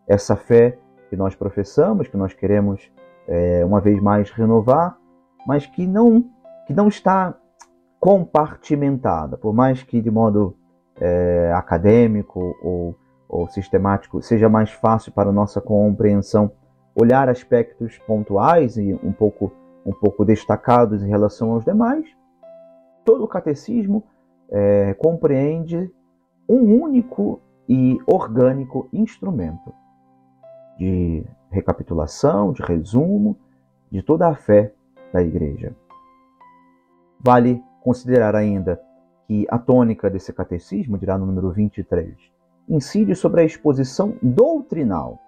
Essa 0.07 0.37
fé 0.37 0.79
que 1.13 1.17
nós 1.17 1.35
professamos, 1.35 2.09
que 2.09 2.17
nós 2.17 2.33
queremos 2.33 2.91
é, 3.29 3.63
uma 3.67 3.83
vez 3.83 4.01
mais 4.01 4.31
renovar, 4.31 4.97
mas 5.47 5.67
que 5.67 5.87
não, 5.87 6.25
que 6.67 6.73
não 6.73 6.89
está 6.89 7.35
compartimentada, 8.01 9.37
por 9.37 9.53
mais 9.53 9.83
que 9.83 10.01
de 10.01 10.11
modo 10.11 10.57
é, 10.99 11.53
acadêmico 11.55 12.57
ou, 12.63 12.97
ou 13.29 13.47
sistemático 13.49 14.23
seja 14.23 14.49
mais 14.49 14.71
fácil 14.71 15.13
para 15.13 15.29
a 15.29 15.33
nossa 15.33 15.61
compreensão 15.61 16.51
olhar 16.99 17.29
aspectos 17.29 17.99
pontuais 18.07 18.79
e 18.79 18.99
um 19.05 19.13
pouco, 19.13 19.53
um 19.85 19.93
pouco 19.93 20.25
destacados 20.25 21.03
em 21.03 21.09
relação 21.09 21.53
aos 21.53 21.63
demais, 21.63 22.07
todo 23.05 23.23
o 23.23 23.29
catecismo 23.29 24.03
é, 24.51 24.95
compreende 24.95 25.93
um 26.49 26.81
único 26.83 27.39
e 27.69 27.99
orgânico 28.07 28.89
instrumento 28.95 29.82
de 30.83 31.25
recapitulação, 31.49 32.53
de 32.53 32.61
resumo 32.61 33.39
de 33.89 34.03
toda 34.03 34.27
a 34.27 34.35
fé 34.35 34.73
da 35.13 35.23
Igreja. 35.23 35.77
Vale 37.21 37.63
considerar 37.85 38.35
ainda 38.35 38.81
que 39.29 39.47
a 39.49 39.61
tônica 39.61 40.11
desse 40.11 40.33
catecismo, 40.33 40.99
dirá 40.99 41.17
no 41.17 41.25
número 41.25 41.53
23, 41.53 42.17
incide 42.69 43.15
sobre 43.15 43.43
a 43.43 43.45
exposição 43.45 44.17
doutrinal. 44.21 45.21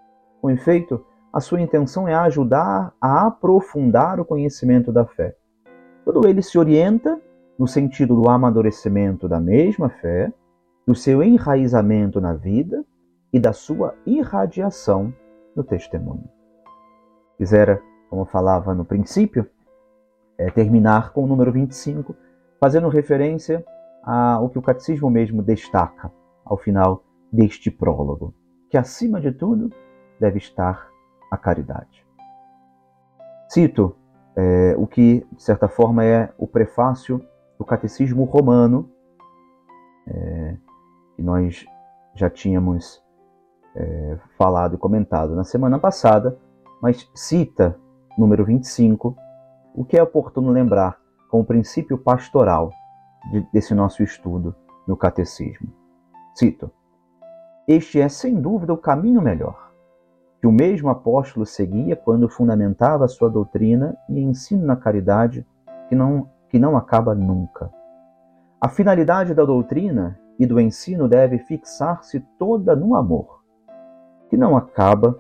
Com 0.43 0.51
efeito, 0.51 1.07
a 1.33 1.39
sua 1.39 1.61
intenção 1.61 2.09
é 2.09 2.15
ajudar 2.15 2.93
a 3.01 3.29
aprofundar 3.29 4.19
o 4.19 4.25
conhecimento 4.25 4.91
da 4.91 5.07
fé. 5.07 5.37
Todo 6.05 6.27
ele 6.27 6.43
se 6.43 6.59
orienta 6.59 7.21
no 7.57 7.69
sentido 7.69 8.17
do 8.21 8.29
amadurecimento 8.29 9.29
da 9.29 9.39
mesma 9.39 9.89
fé, 9.89 10.33
do 10.85 10.97
seu 10.97 11.23
enraizamento 11.23 12.21
na 12.21 12.35
vida 12.35 12.85
e 13.33 13.39
da 13.39 13.53
sua 13.53 13.95
irradiação 14.05 15.15
no 15.55 15.65
testemunho. 15.65 16.29
Quisera, 17.37 17.83
como 18.11 18.25
falava 18.25 18.75
no 18.75 18.85
princípio, 18.85 19.49
é, 20.39 20.51
terminar 20.51 21.13
com 21.13 21.25
o 21.25 21.27
número 21.27 21.53
25, 21.53 22.15
fazendo 22.61 22.89
referência 22.89 23.65
ao 24.03 24.51
que 24.51 24.59
o 24.59 24.63
catecismo 24.63 25.09
mesmo 25.09 25.43
destaca 25.43 26.13
ao 26.45 26.59
final 26.59 27.03
deste 27.33 27.71
prólogo, 27.71 28.35
que 28.71 28.77
acima 28.77 29.21
de 29.21 29.33
tudo 29.33 29.71
deve 30.21 30.39
estar 30.39 30.89
a 31.31 31.37
caridade. 31.37 32.07
Cito 33.49 33.97
é, 34.37 34.75
o 34.77 34.87
que, 34.87 35.27
de 35.33 35.43
certa 35.43 35.69
forma, 35.69 36.05
é 36.05 36.33
o 36.37 36.47
prefácio 36.47 37.25
do 37.59 37.65
Catecismo 37.65 38.25
Romano, 38.25 38.91
é, 40.07 40.57
que 41.15 41.23
nós 41.23 41.65
já 42.15 42.29
tínhamos 42.29 43.04
é, 43.75 44.19
falado 44.39 44.75
e 44.75 44.79
comentado 44.79 45.35
na 45.35 45.45
semana 45.45 45.79
passada, 45.79 46.39
mas 46.81 47.11
cita, 47.15 47.79
número 48.17 48.45
25, 48.45 49.17
o 49.75 49.85
que 49.85 49.97
é 49.97 50.03
oportuno 50.03 50.51
lembrar 50.51 50.99
como 51.31 51.45
princípio 51.45 51.99
pastoral 51.99 52.71
de, 53.31 53.41
desse 53.53 53.75
nosso 53.75 54.03
estudo 54.03 54.55
no 54.87 54.97
Catecismo. 54.97 55.69
Cito: 56.35 56.71
Este 57.67 58.01
é 58.01 58.09
sem 58.09 58.41
dúvida 58.41 58.73
o 58.73 58.79
caminho 58.79 59.21
melhor, 59.21 59.73
que 60.41 60.47
o 60.47 60.53
mesmo 60.53 60.89
apóstolo 60.89 61.45
seguia 61.47 61.97
quando 61.97 62.29
fundamentava 62.29 63.09
sua 63.09 63.29
doutrina 63.29 63.97
e 64.09 64.21
ensino 64.21 64.65
na 64.65 64.77
caridade 64.77 65.47
que 65.89 65.95
não, 65.95 66.29
que 66.49 66.59
não 66.59 66.77
acaba 66.77 67.15
nunca. 67.15 67.71
A 68.61 68.69
finalidade 68.69 69.35
da 69.35 69.45
doutrina 69.45 70.19
e 70.39 70.47
do 70.47 70.59
ensino 70.59 71.09
deve 71.09 71.39
fixar-se 71.39 72.21
toda 72.39 72.75
no 72.75 72.95
amor, 72.95 73.44
que 74.35 74.37
não 74.37 74.57
acaba. 74.57 75.17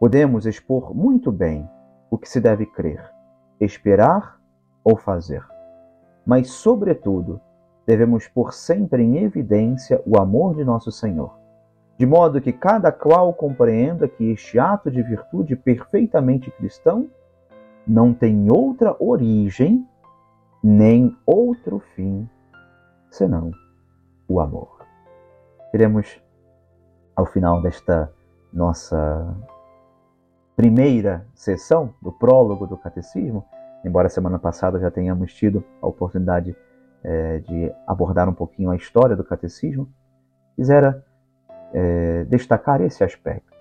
Podemos 0.00 0.44
expor 0.44 0.94
muito 0.94 1.30
bem 1.30 1.68
o 2.10 2.18
que 2.18 2.28
se 2.28 2.40
deve 2.40 2.66
crer, 2.66 3.12
esperar 3.60 4.38
ou 4.82 4.96
fazer 4.96 5.44
mas, 6.28 6.50
sobretudo, 6.50 7.40
devemos 7.86 8.28
pôr 8.28 8.52
sempre 8.52 9.02
em 9.02 9.16
evidência 9.24 10.02
o 10.04 10.18
amor 10.18 10.54
de 10.54 10.62
nosso 10.62 10.92
Senhor, 10.92 11.38
de 11.96 12.04
modo 12.04 12.38
que 12.38 12.52
cada 12.52 12.92
qual 12.92 13.32
compreenda 13.32 14.06
que 14.06 14.30
este 14.32 14.58
ato 14.58 14.90
de 14.90 15.02
virtude 15.02 15.56
perfeitamente 15.56 16.50
cristão 16.50 17.08
não 17.86 18.12
tem 18.12 18.52
outra 18.52 18.94
origem 19.00 19.88
nem 20.62 21.16
outro 21.24 21.78
fim 21.94 22.28
senão 23.10 23.50
o 24.28 24.38
amor. 24.38 24.84
Teremos, 25.72 26.20
ao 27.18 27.26
final 27.26 27.60
desta 27.60 28.12
nossa 28.52 29.36
primeira 30.54 31.26
sessão 31.34 31.92
do 32.00 32.12
prólogo 32.12 32.64
do 32.64 32.76
Catecismo, 32.76 33.44
embora 33.84 34.08
semana 34.08 34.38
passada 34.38 34.78
já 34.78 34.88
tenhamos 34.88 35.34
tido 35.34 35.64
a 35.82 35.88
oportunidade 35.88 36.56
é, 37.02 37.38
de 37.40 37.72
abordar 37.88 38.28
um 38.28 38.32
pouquinho 38.32 38.70
a 38.70 38.76
história 38.76 39.16
do 39.16 39.24
catecismo, 39.24 39.88
quisera 40.54 41.04
é, 41.72 42.22
destacar 42.22 42.80
esse 42.82 43.02
aspecto. 43.02 43.52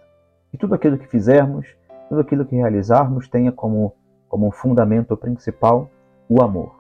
Que 0.52 0.58
tudo 0.58 0.76
aquilo 0.76 1.00
que 1.00 1.08
fizermos, 1.08 1.66
tudo 2.10 2.22
aquilo 2.22 2.46
que 2.46 2.56
realizarmos 2.56 3.28
tenha 3.28 3.52
como, 3.52 3.96
como 4.30 4.52
fundamento 4.52 5.18
principal 5.18 5.90
o 6.30 6.44
amor. 6.44 6.76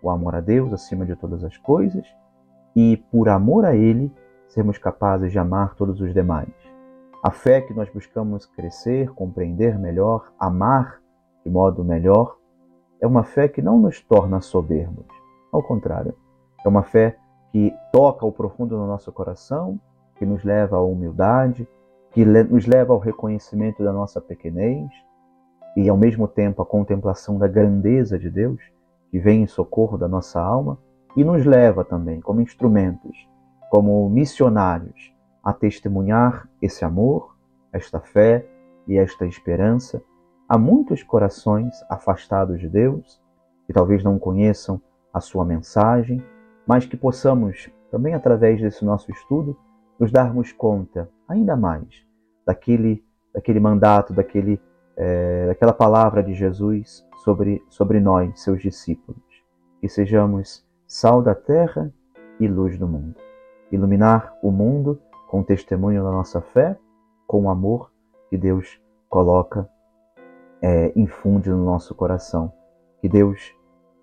O 0.00 0.08
amor 0.08 0.36
a 0.36 0.40
Deus 0.40 0.72
acima 0.72 1.04
de 1.04 1.16
todas 1.16 1.42
as 1.42 1.56
coisas 1.56 2.06
e, 2.76 2.98
por 3.10 3.28
amor 3.28 3.64
a 3.64 3.74
Ele, 3.74 4.12
sermos 4.50 4.78
capazes 4.78 5.32
de 5.32 5.38
amar 5.38 5.74
todos 5.74 6.00
os 6.00 6.12
demais. 6.12 6.52
A 7.22 7.30
fé 7.30 7.60
que 7.60 7.74
nós 7.74 7.88
buscamos 7.90 8.46
crescer, 8.46 9.10
compreender 9.12 9.78
melhor, 9.78 10.32
amar 10.38 11.00
de 11.44 11.50
modo 11.50 11.84
melhor, 11.84 12.36
é 13.00 13.06
uma 13.06 13.24
fé 13.24 13.48
que 13.48 13.62
não 13.62 13.78
nos 13.78 14.00
torna 14.00 14.40
soberbos. 14.40 15.06
Ao 15.52 15.62
contrário, 15.62 16.14
é 16.64 16.68
uma 16.68 16.82
fé 16.82 17.16
que 17.52 17.72
toca 17.92 18.26
o 18.26 18.32
profundo 18.32 18.76
no 18.76 18.86
nosso 18.86 19.10
coração, 19.12 19.80
que 20.16 20.26
nos 20.26 20.44
leva 20.44 20.76
à 20.76 20.82
humildade, 20.82 21.66
que 22.12 22.24
nos 22.24 22.66
leva 22.66 22.92
ao 22.92 22.98
reconhecimento 22.98 23.82
da 23.82 23.92
nossa 23.92 24.20
pequenez 24.20 24.90
e, 25.76 25.88
ao 25.88 25.96
mesmo 25.96 26.26
tempo, 26.26 26.60
à 26.60 26.66
contemplação 26.66 27.38
da 27.38 27.46
grandeza 27.46 28.18
de 28.18 28.28
Deus, 28.28 28.60
que 29.10 29.18
vem 29.18 29.42
em 29.42 29.46
socorro 29.46 29.96
da 29.96 30.08
nossa 30.08 30.40
alma 30.40 30.78
e 31.16 31.24
nos 31.24 31.44
leva 31.44 31.84
também, 31.84 32.20
como 32.20 32.40
instrumentos, 32.40 33.28
como 33.70 34.10
missionários, 34.10 35.14
a 35.42 35.54
testemunhar 35.54 36.46
esse 36.60 36.84
amor, 36.84 37.34
esta 37.72 38.00
fé 38.00 38.46
e 38.86 38.98
esta 38.98 39.24
esperança 39.24 40.02
Há 40.52 40.58
muitos 40.58 41.04
corações 41.04 41.80
afastados 41.88 42.58
de 42.58 42.68
Deus, 42.68 43.22
que 43.68 43.72
talvez 43.72 44.02
não 44.02 44.18
conheçam 44.18 44.82
a 45.14 45.20
sua 45.20 45.44
mensagem, 45.44 46.20
mas 46.66 46.84
que 46.84 46.96
possamos, 46.96 47.70
também 47.88 48.14
através 48.14 48.60
desse 48.60 48.84
nosso 48.84 49.12
estudo, 49.12 49.56
nos 49.96 50.10
darmos 50.10 50.50
conta 50.50 51.08
ainda 51.28 51.54
mais 51.54 52.04
daquele, 52.44 53.04
daquele 53.32 53.60
mandato, 53.60 54.12
daquele, 54.12 54.60
é, 54.96 55.46
daquela 55.46 55.72
palavra 55.72 56.20
de 56.20 56.34
Jesus 56.34 57.06
sobre, 57.22 57.64
sobre 57.68 58.00
nós, 58.00 58.42
seus 58.42 58.60
discípulos. 58.60 59.22
Que 59.80 59.88
sejamos 59.88 60.66
sal 60.84 61.22
da 61.22 61.36
terra 61.36 61.94
e 62.40 62.48
luz 62.48 62.76
do 62.76 62.88
mundo. 62.88 63.29
Iluminar 63.70 64.36
o 64.42 64.50
mundo 64.50 65.00
com 65.28 65.40
o 65.40 65.44
testemunho 65.44 66.02
da 66.02 66.10
nossa 66.10 66.40
fé, 66.40 66.76
com 67.26 67.44
o 67.44 67.50
amor 67.50 67.90
que 68.28 68.36
Deus 68.36 68.80
coloca 69.08 69.68
é, 70.62 70.92
infunde 70.96 71.50
no 71.50 71.64
nosso 71.64 71.94
coração. 71.94 72.52
Que 73.00 73.08
Deus 73.08 73.54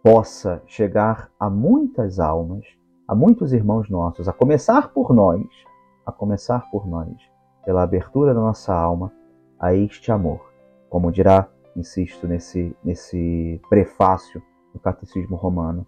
possa 0.04 0.62
chegar 0.66 1.30
a 1.40 1.50
muitas 1.50 2.20
almas, 2.20 2.66
a 3.08 3.14
muitos 3.14 3.54
irmãos 3.54 3.90
nossos, 3.90 4.28
a 4.28 4.34
começar 4.34 4.94
por 4.94 5.14
nós, 5.14 5.46
a 6.06 6.12
começar 6.12 6.70
por 6.72 6.88
nós, 6.88 7.14
pela 7.66 7.84
abertura 7.84 8.34
da 8.34 8.40
nossa 8.40 8.74
alma 8.74 9.12
a 9.60 9.74
este 9.74 10.12
amor. 10.12 10.42
Como 10.90 11.12
dirá, 11.12 11.48
insisto 11.76 12.28
nesse, 12.28 12.76
nesse 12.84 13.62
prefácio 13.70 14.42
do 14.74 14.80
Catecismo 14.80 15.36
Romano, 15.36 15.86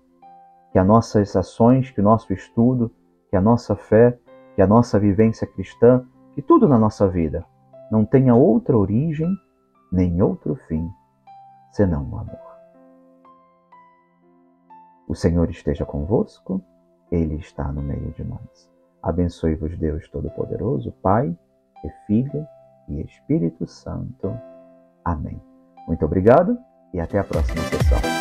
que 0.72 0.78
as 0.78 0.86
nossas 0.86 1.36
ações, 1.36 1.89
que 1.89 2.02
o 2.02 2.04
nosso 2.04 2.32
estudo, 2.34 2.92
que 3.30 3.36
a 3.36 3.42
nossa 3.42 3.76
fé, 3.76 4.18
que 4.56 4.62
a 4.62 4.68
nossa 4.68 5.00
vivência 5.00 5.48
cristã, 5.48 6.06
que 6.34 6.42
tudo 6.42 6.68
na 6.68 6.78
nossa 6.78 7.08
vida 7.08 7.46
não 7.92 8.06
tenha 8.06 8.36
outra 8.36 8.78
origem 8.78 9.30
nem 9.92 10.22
outro 10.22 10.56
fim 10.68 10.89
senão 11.72 12.04
o 12.10 12.18
amor. 12.18 12.50
O 15.08 15.15
Senhor 15.15 15.50
esteja 15.50 15.86
convosco, 15.86 16.62
Ele 17.12 17.36
está 17.36 17.72
no 17.72 17.82
meio 17.82 18.12
de 18.12 18.24
nós. 18.24 18.70
Abençoe-vos, 19.02 19.78
Deus 19.78 20.08
Todo-Poderoso, 20.10 20.92
Pai 21.02 21.36
e 21.84 21.89
Filho 22.06 22.46
e 22.88 23.02
Espírito 23.02 23.65
Santo. 23.65 24.32
Amém. 25.04 25.42
Muito 25.88 26.06
obrigado 26.06 26.58
e 26.94 27.00
até 27.00 27.18
a 27.18 27.24
próxima 27.24 27.62
sessão. 27.63 28.18